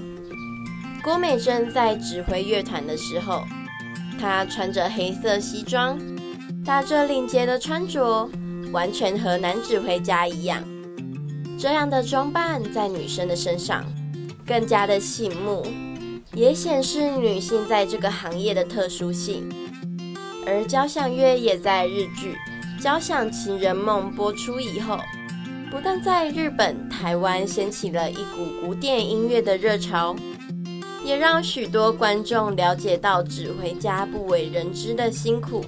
[1.03, 3.43] 郭美珍在指挥乐团的时候。
[4.19, 5.99] 她穿着黑色西装，
[6.63, 8.29] 打着领结的穿着，
[8.71, 10.63] 完全和男指挥家一样。
[11.57, 13.85] 这样的装扮在女生的身上
[14.45, 15.65] 更加的醒目，
[16.33, 19.47] 也显示女性在这个行业的特殊性。
[20.45, 22.35] 而交响乐也在日剧
[22.83, 24.97] 《交响情人梦》播出以后，
[25.69, 30.15] 不但在日本、台湾掀起了一股古典音乐的热潮。
[31.03, 35.65] 也让许多观众了解到指挥家不为人知的辛苦。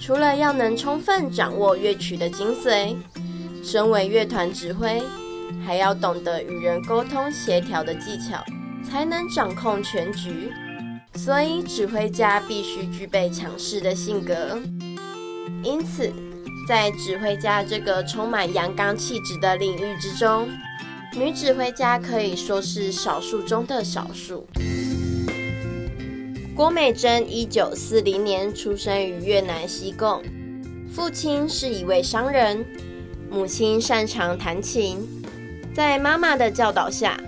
[0.00, 2.96] 除了要能充分掌握乐曲的精髓，
[3.62, 5.02] 身为乐团指挥，
[5.64, 8.44] 还要懂得与人沟通协调的技巧，
[8.84, 10.52] 才能掌控全局。
[11.14, 14.60] 所以，指挥家必须具备强势的性格。
[15.62, 16.12] 因此，
[16.66, 20.48] 在指挥家这个充满阳刚气质的领域之中，
[21.14, 24.46] 女指挥家可以说是少数中的少数。
[26.56, 30.22] 郭美珍一九四零年出生于越南西贡，
[30.90, 32.64] 父亲是一位商人，
[33.30, 35.06] 母亲擅长弹琴。
[35.74, 37.20] 在妈妈的教导下，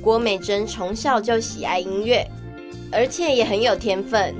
[0.00, 2.26] 郭美珍从小就喜爱音乐，
[2.90, 4.34] 而且也很有天分。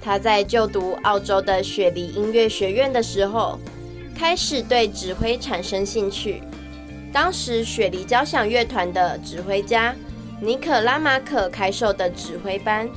[0.00, 3.58] 她在就读澳洲的雪梨音乐学院的时候，
[4.14, 6.42] 开始对指挥产生兴趣。
[7.12, 9.94] 当时雪梨交响乐团的指挥家
[10.40, 12.88] 尼可拉马可开授的指挥班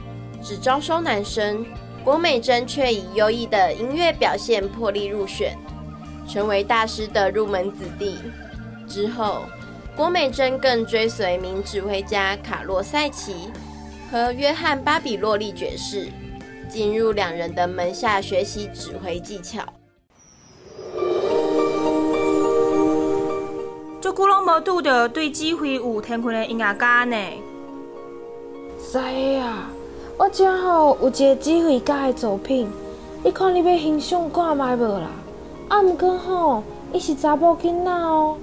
[0.43, 1.65] 只招收男生，
[2.03, 5.57] 郭美珍却以优异的音乐表现破例入选，
[6.27, 8.17] 成为大师的入门子弟。
[8.87, 9.43] 之后，
[9.95, 13.49] 郭美珍更追随名指挥家卡洛塞奇
[14.11, 16.09] 和约翰巴比洛利爵士，
[16.67, 19.63] 进入两人的门下学习指挥技巧。
[24.01, 27.15] 足久拢无拄到对指挥有天分的音乐家呢。
[28.79, 28.97] 是
[29.37, 29.69] 啊，
[30.17, 32.67] 我正好有一个指挥家的作品，
[33.23, 35.07] 你看你要欣赏看卖无啦？
[35.69, 38.39] 啊，毋过吼，伊是查某囡仔哦。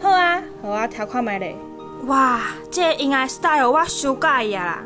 [0.00, 1.56] 好啊，互我听看卖咧。
[2.06, 2.40] 哇，
[2.70, 4.84] 这音乐 style 我修改呀啦，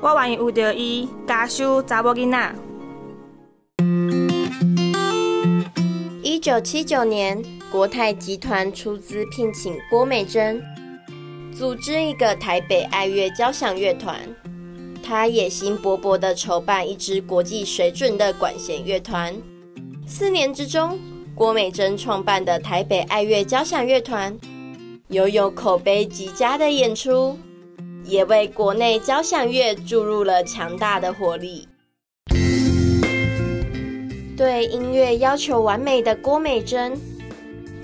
[0.00, 2.54] 我愿意有着伊加修查某囡仔。
[6.24, 7.61] 一九七九年。
[7.72, 10.62] 国泰集团出资聘请郭美珍，
[11.56, 14.20] 组织一个台北爱乐交响乐团。
[15.02, 19.34] 他野心勃勃地筹办一支国际水准的管弦乐团。
[20.06, 20.98] 四年之中，
[21.34, 24.36] 郭美珍创办的台北爱乐交响乐团，
[25.08, 27.38] 拥有口碑极佳的演出，
[28.04, 31.66] 也为国内交响乐注入了强大的活力。
[34.36, 37.00] 对音乐要求完美的郭美珍。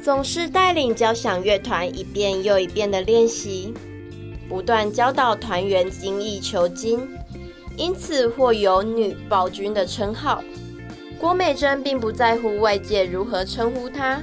[0.09, 3.75] 总是带领交响乐团一遍又一遍的练习，
[4.49, 7.07] 不断教导团员精益求精，
[7.77, 10.43] 因此获有“女暴君”的称号。
[11.21, 14.19] 郭美珍并不在乎外界如何称呼她，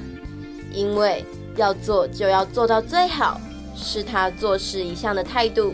[0.72, 1.24] 因为
[1.54, 3.40] 要做就要做到最好，
[3.76, 5.72] 是她做事一向的态度。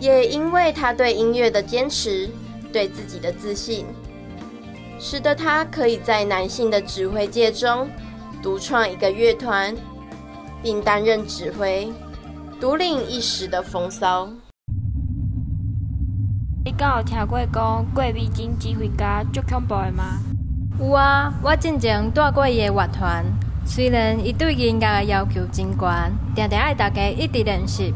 [0.00, 2.28] 也因为她对音乐的坚持，
[2.72, 3.86] 对自己的自信，
[4.98, 7.88] 使得她可以在男性的指挥界中
[8.42, 9.74] 独创一个乐团，
[10.62, 11.92] 并担任指挥，
[12.58, 14.28] 独领一时的风骚。
[16.64, 20.18] 你敢有听过讲郭美金指挥家足恐怖的吗？
[20.78, 23.22] 有啊，我之前带过伊的乐团，
[23.66, 25.86] 虽然伊对音乐的要求真高，
[26.34, 27.92] 常常爱大家一直练习，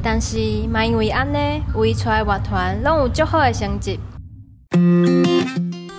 [0.00, 0.38] 但是
[0.70, 3.98] 嘛因为安尼，为出来乐团拢有足好的成绩。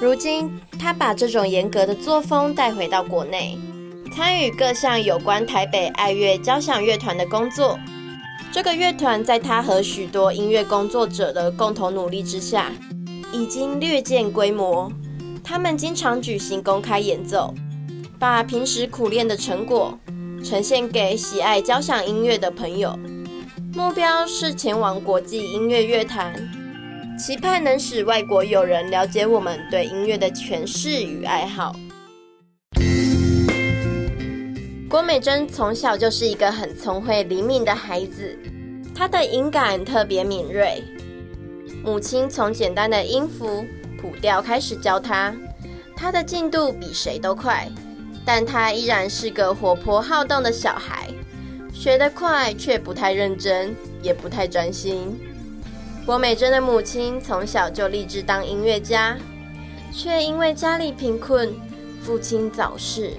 [0.01, 3.59] 如今，他把这种严格的作风带回到国内，
[4.09, 7.79] 参与各项有关台北爱乐交响乐团的工作。
[8.51, 12.71] 这个乐团在他和许多音乐工作者的共同努力之下，
[13.31, 14.91] 已经略见规模。
[15.43, 17.53] 他们经常举行公开演奏，
[18.17, 19.97] 把平时苦练的成果
[20.43, 22.97] 呈现给喜爱交响音乐的朋友。
[23.73, 26.33] 目标是前往国际音乐乐坛，
[27.17, 31.75] 期盼能使外国友人了解我们对音乐的诠释与爱好。
[34.89, 38.35] 郭美珍从小就是一个很聪慧灵敏的孩子，
[38.95, 40.83] 她的音感特别敏锐。
[41.83, 43.63] 母亲从简单的音符。
[44.01, 45.35] 谱调开始教她，
[45.93, 47.67] 她的进度比谁都快，
[48.25, 51.09] 但她依然是个活泼好动的小孩，
[51.73, 55.19] 学得快却不太认真，也不太专心。
[56.05, 59.17] 郭美珍的母亲从小就立志当音乐家，
[59.91, 61.53] 却因为家里贫困，
[62.01, 63.11] 父亲早逝，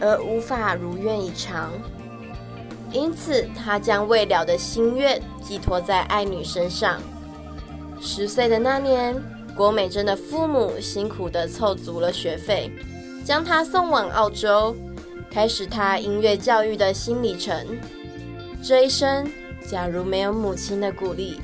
[0.00, 1.72] 而无法如愿以偿，
[2.92, 7.00] 因此他将未了的心愿寄托在爱女身上。
[8.00, 9.14] 十岁的那年。
[9.56, 12.70] 郭美珍的父母辛苦地凑足了学费，
[13.24, 14.76] 将她送往澳洲，
[15.30, 17.66] 开始她音乐教育的新里程。
[18.62, 19.26] 这一生，
[19.66, 21.40] 假如没有母亲的鼓励，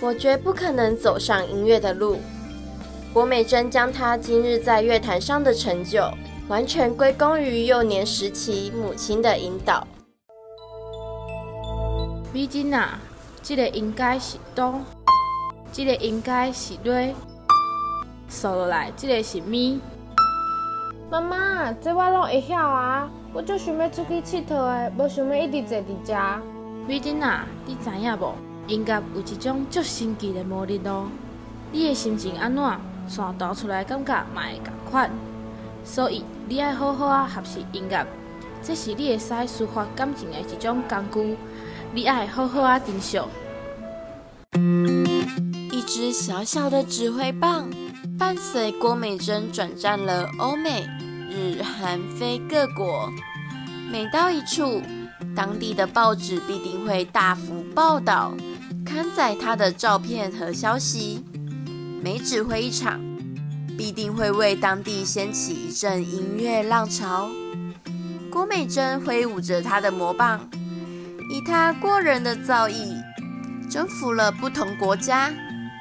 [0.00, 2.18] 我绝不可能走上音乐的路。
[3.10, 6.12] 郭美珍将她今日在乐坛上的成就，
[6.50, 9.86] 完全归功于幼年时期母亲的引导。
[12.34, 12.98] 美珍啊，
[13.40, 14.80] 这个应该是哆，
[15.72, 17.14] 这个应该是瑞。
[18.28, 19.80] 数落来，这个是咪。
[21.08, 23.08] 妈妈，这我拢会晓啊！
[23.32, 26.42] 我就想要出去佚佗的，无想要一直坐伫遮。
[26.88, 28.34] 美珍啊，你知影无？
[28.66, 31.06] 音乐有一种足神奇的魔力咯。
[31.70, 32.64] 你的心情安怎，
[33.06, 35.08] 散导出来感觉嘛会共款。
[35.82, 38.04] 所以你爱好好啊学习音乐，
[38.60, 41.36] 这是你会使抒发感情的一种工具。
[41.94, 43.20] 你爱好好啊珍惜。
[45.70, 47.70] 一支小小的指挥棒。
[48.18, 50.84] 伴随郭美珍转战了欧美、
[51.30, 53.08] 日、韩、非各国，
[53.88, 54.82] 每到一处，
[55.36, 58.34] 当地的报纸必定会大幅报道、
[58.84, 61.24] 刊载她的照片和消息。
[62.02, 63.00] 每指挥一场，
[63.80, 67.30] 必定会为当地掀起一阵音乐浪潮。
[68.30, 70.46] 郭美珍挥舞着她的魔棒，
[71.30, 73.02] 以她过人的造诣，
[73.70, 75.32] 征服了不同国家。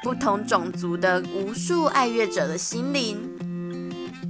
[0.02, 3.20] 不同种族的无数爱乐者的心灵，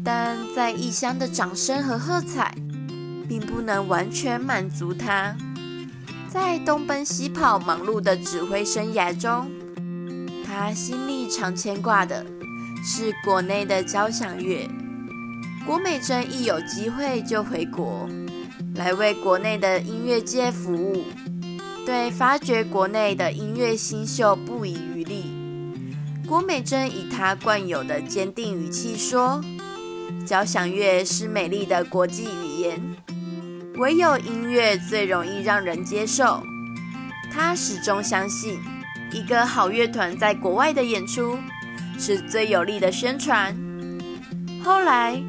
[0.03, 2.51] 但在异乡的掌声和喝彩，
[3.27, 5.37] 并不能完全满足他。
[6.27, 9.47] 在东奔西跑、忙碌的指挥生涯中，
[10.43, 12.25] 他心里常牵挂的
[12.83, 14.69] 是国内的交响乐。
[15.65, 18.09] 郭美珍一有机会就回国，
[18.75, 21.03] 来为国内的音乐界服务，
[21.85, 25.31] 对发掘国内的音乐新秀不遗余力。
[26.27, 29.43] 郭美珍以她惯有的坚定语气说
[30.25, 32.81] ：“交响乐是美丽的国际语言，
[33.77, 36.41] 唯有音乐最容易让人接受。”
[37.31, 38.59] 她始终相信，
[39.11, 41.37] 一个好乐团在国外的演出
[41.99, 43.55] 是最有力的宣传。
[44.63, 45.21] 后来，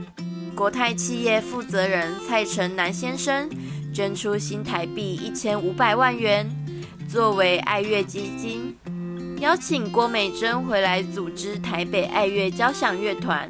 [0.54, 3.50] 国泰企业负责人蔡成南先生
[3.92, 6.48] 捐出新台币一千五百万元，
[7.08, 8.76] 作为爱乐基金。
[9.40, 13.48] 邀请郭美珍回来组织台北爱乐交响乐团。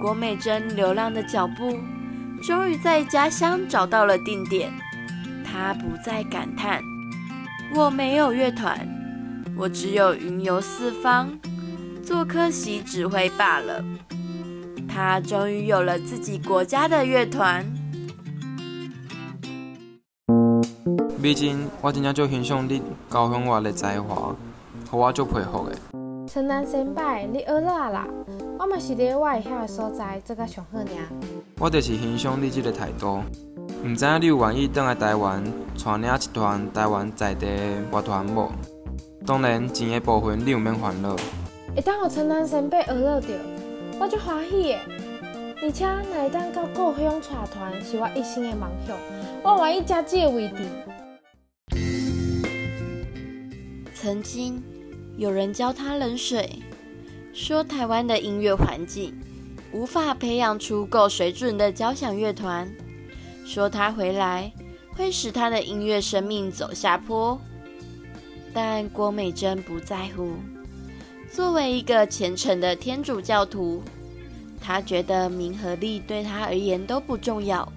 [0.00, 1.78] 郭美珍流浪的脚步，
[2.42, 4.72] 终于在家乡找到了定点。
[5.44, 6.80] 她不再感叹
[7.74, 8.86] ：“我没有乐团，
[9.56, 11.28] 我只有云游四方，
[12.04, 13.82] 做客席指挥罢了。”
[14.86, 17.64] 他终于有了自己国家的乐团。
[21.20, 24.36] 毕竟，我真正就欣赏你高雄话的才华。
[24.90, 25.74] 我足佩服的。
[26.28, 28.06] 陈南先拜，你啦？
[28.58, 30.86] 我嘛是伫我会晓的所在做甲上好尔。
[31.58, 33.22] 我就是欣赏你这个态度，
[33.84, 35.42] 毋知影你有愿意倒来台湾，
[35.82, 37.46] 带领一团台湾在地
[37.90, 38.50] 乐团无？
[39.26, 41.16] 当然，钱的部分你毋免烦恼。
[41.74, 43.28] 会当互陈南先辈学了着，
[43.98, 44.78] 我足欢喜的。
[45.60, 48.96] 而且，若会当到故乡带团，是我一生的梦想。
[49.42, 50.54] 我愿意加这个位置。
[53.92, 54.62] 曾经
[55.16, 56.62] 有人浇他冷水，
[57.32, 59.12] 说台湾的音乐环境
[59.72, 62.72] 无法培养出够水准的交响乐团，
[63.44, 64.52] 说他回来
[64.92, 67.36] 会使他的音乐生命走下坡。
[68.52, 70.34] 但郭美珍不在乎。
[71.34, 73.82] 作为一个虔诚的天主教徒，
[74.60, 77.68] 他觉得名和利对他而言都不重要。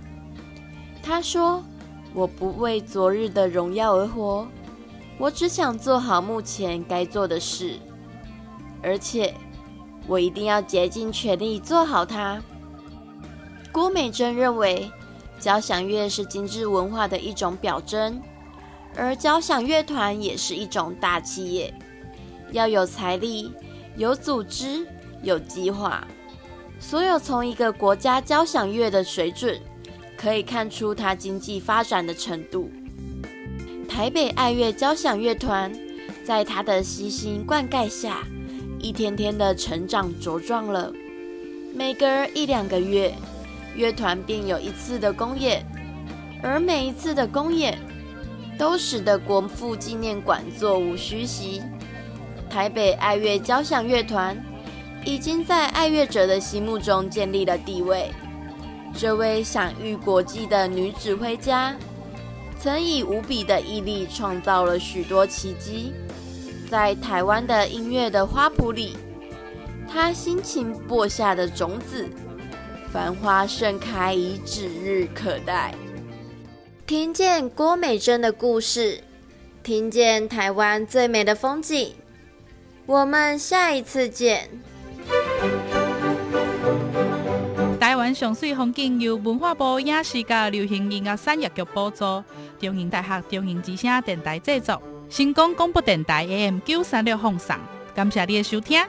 [1.02, 1.64] 他说
[2.14, 4.48] ：“我不为昨日的荣耀而活。”
[5.18, 7.80] 我只想做好目前该做的事，
[8.84, 9.34] 而且
[10.06, 12.40] 我一定要竭尽全力做好它。
[13.72, 14.92] 郭美珍认为，
[15.40, 18.22] 交响乐是精致文化的一种表征，
[18.96, 21.74] 而交响乐团也是一种大企业，
[22.52, 23.52] 要有财力、
[23.96, 24.88] 有组织、
[25.24, 26.06] 有计划。
[26.80, 29.60] 所有从一个国家交响乐的水准，
[30.16, 32.70] 可以看出它经济发展的程度。
[33.90, 35.74] 台北爱乐交响乐团，
[36.24, 38.24] 在他的悉心灌溉下，
[38.80, 40.94] 一天天的成长茁壮了。
[41.74, 43.14] 每隔一两个月，
[43.76, 45.66] 乐团便有一次的公演，
[46.44, 47.78] 而每一次的公演，
[48.58, 51.62] 都使得国父纪念馆座无虚席。
[52.50, 54.38] 台北爱乐交响乐团
[55.04, 58.12] 已经在爱乐者的心目中建立了地位。
[58.96, 61.76] 这位享誉国际的女指挥家。
[62.60, 65.94] 曾以无比的毅力创造了许多奇迹，
[66.68, 68.98] 在台湾的音乐的花圃里，
[69.88, 72.10] 她辛勤播下的种子，
[72.92, 75.72] 繁花盛开已指日可待。
[76.88, 79.04] 听见郭美珍的故事，
[79.62, 81.94] 听见台湾最美的风景，
[82.88, 84.50] 我们下一次见。
[87.78, 92.24] 台湾上水风景由文化部影视甲流行音乐产业局补助，
[92.60, 97.58] 中兴大学中兴之声电台制作，成功广播电台 AM 九三六放送，
[97.94, 98.82] 感谢你的收听。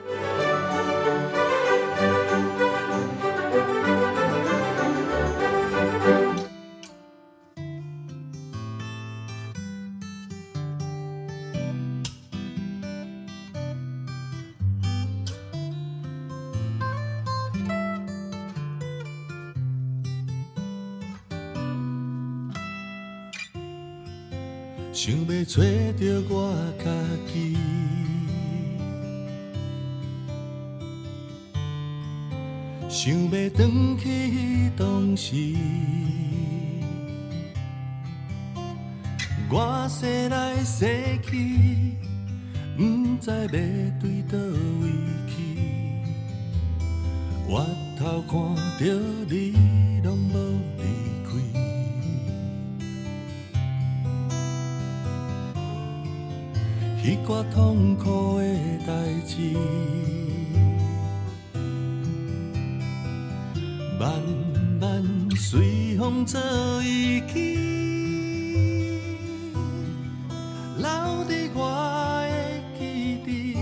[25.49, 25.65] 找到
[26.29, 26.85] 我家
[27.25, 27.57] 己，
[32.87, 35.55] 想要回去当时，
[39.49, 40.87] 我生来生
[41.23, 41.95] 去，
[42.77, 42.83] 不
[43.19, 44.85] 知要对倒位
[45.25, 45.33] 去，
[47.47, 47.65] 我
[47.97, 48.37] 头看
[48.77, 48.85] 到
[49.27, 49.98] 你，
[57.31, 58.43] 我痛苦的
[58.87, 58.91] 代
[59.27, 59.53] 志，
[63.99, 64.11] 慢
[64.81, 65.05] 慢
[65.37, 66.41] 随风做
[66.81, 67.55] 遗弃，
[70.77, 70.83] 留
[71.27, 71.59] 在我
[72.25, 72.33] 的
[72.79, 72.81] 记
[73.27, 73.53] 忆，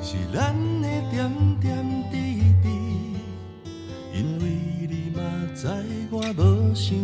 [0.00, 1.28] 是咱的点
[1.60, 2.14] 点滴
[2.62, 2.68] 滴。
[4.14, 4.42] 因为
[4.88, 5.20] 你嘛
[5.52, 5.66] 知
[6.12, 6.96] 我无想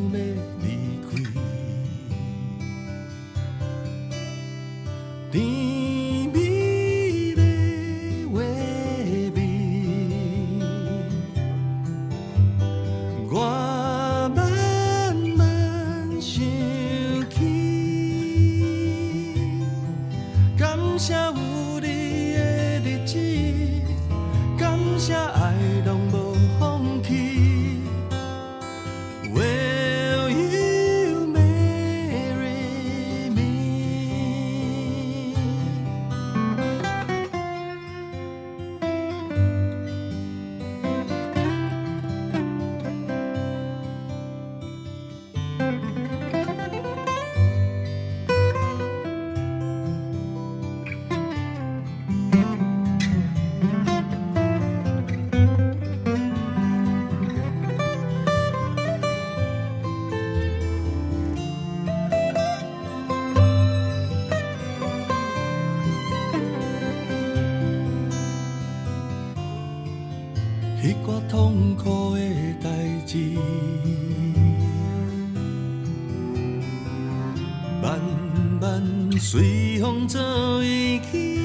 [79.20, 80.18] 随风走
[80.62, 81.38] 一去，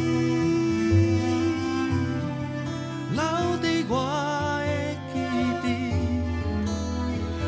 [3.12, 3.22] 留
[3.62, 3.94] 伫我
[4.66, 4.66] 的
[5.14, 5.16] 记
[5.62, 5.68] 忆，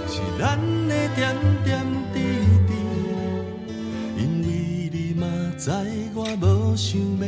[0.08, 1.68] 是咱的点点
[2.14, 2.16] 滴
[2.68, 2.70] 滴。
[4.18, 4.46] 因为
[4.92, 5.26] 你嘛
[5.58, 5.72] 知
[6.14, 7.26] 我无想要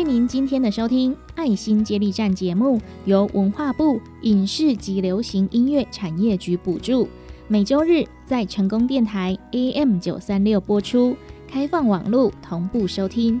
[0.00, 7.06] 谢您今天的收听，《爱心接力站》节目由文化部影视及流行音乐产业局补助，
[7.48, 11.14] 每周日在成功电台 AM 九三六播出，
[11.46, 13.38] 开放网络同步收听。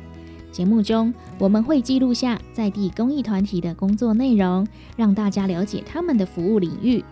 [0.52, 7.02] 节目中我们会记录下在地公益团体的工作内容，让大家了解他们的服务领域。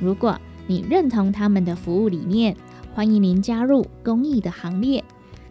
[0.00, 2.56] 如果你认同他们的服务理念，
[2.94, 5.04] 欢迎您加入公益的行列。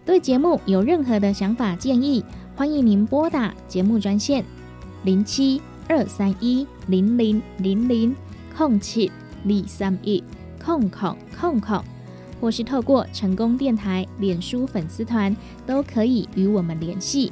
[0.06, 2.26] 对节目有任何的想法建议？
[2.56, 4.45] 欢迎您拨打节目专线
[5.04, 8.16] 零七二三一零零零零
[8.56, 9.12] 空七
[9.43, 10.24] 二三一
[10.64, 11.84] 空空空空，
[12.39, 15.36] 或是透过成功电台脸书粉丝团，
[15.66, 17.32] 都可以与我们联系，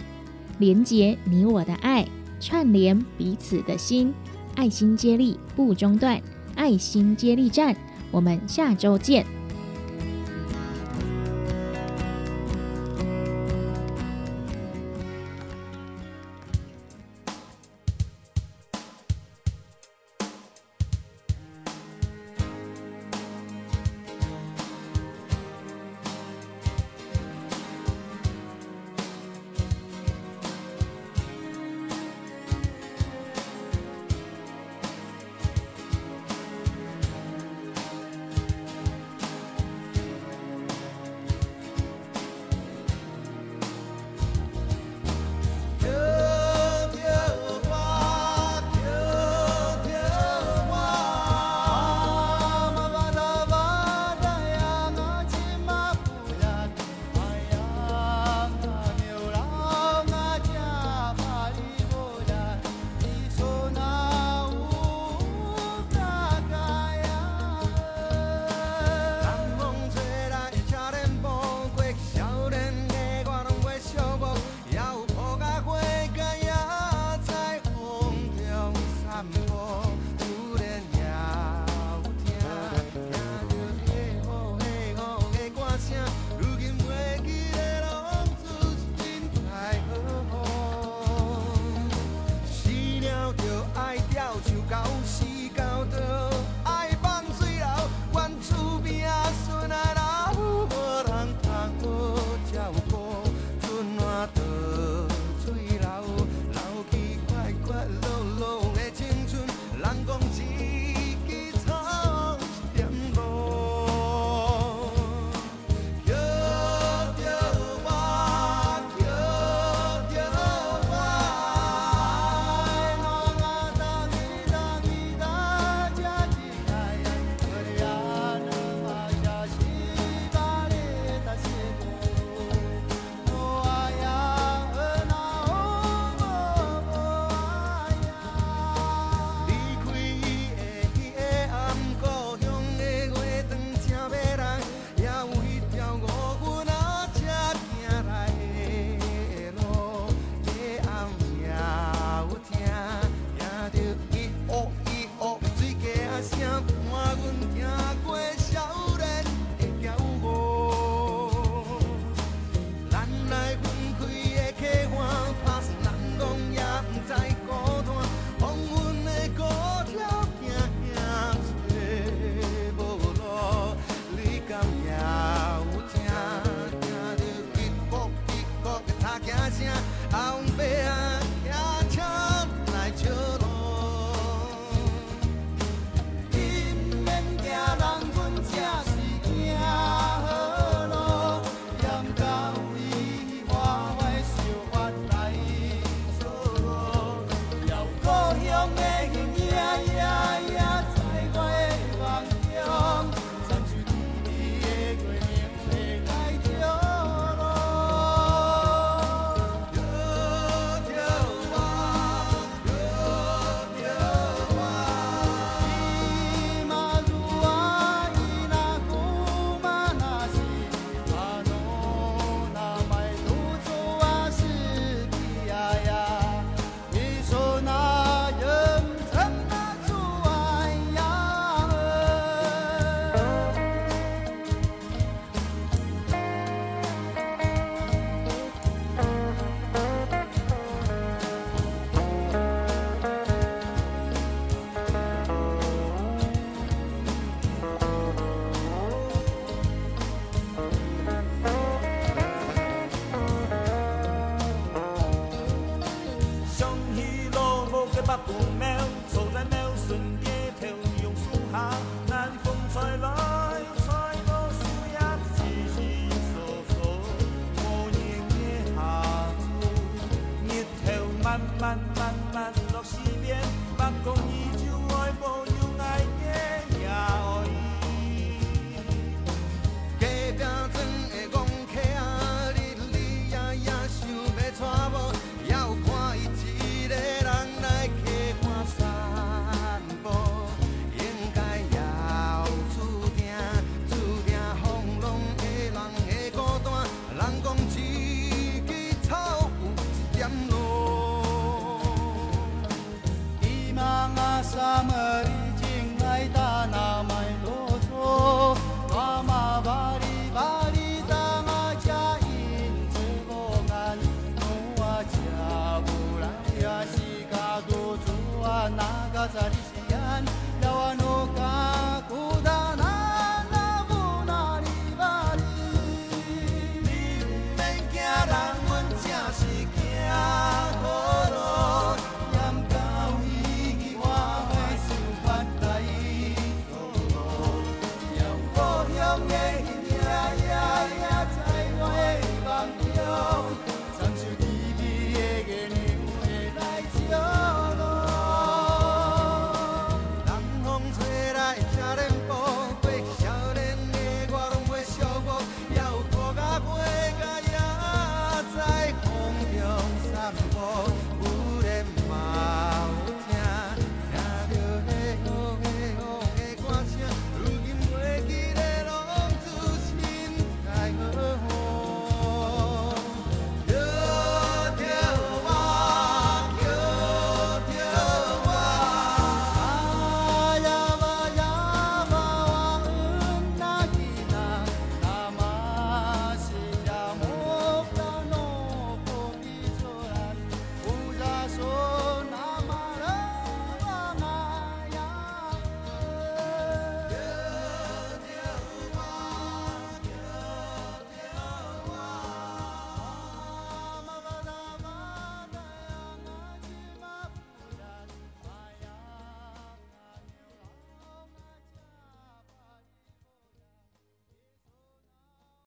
[0.57, 2.05] 连接你我的爱，
[2.39, 4.11] 串联彼此的心，
[4.55, 6.19] 爱心接力不中断，
[6.55, 7.75] 爱心接力站，
[8.09, 9.23] 我们下周见。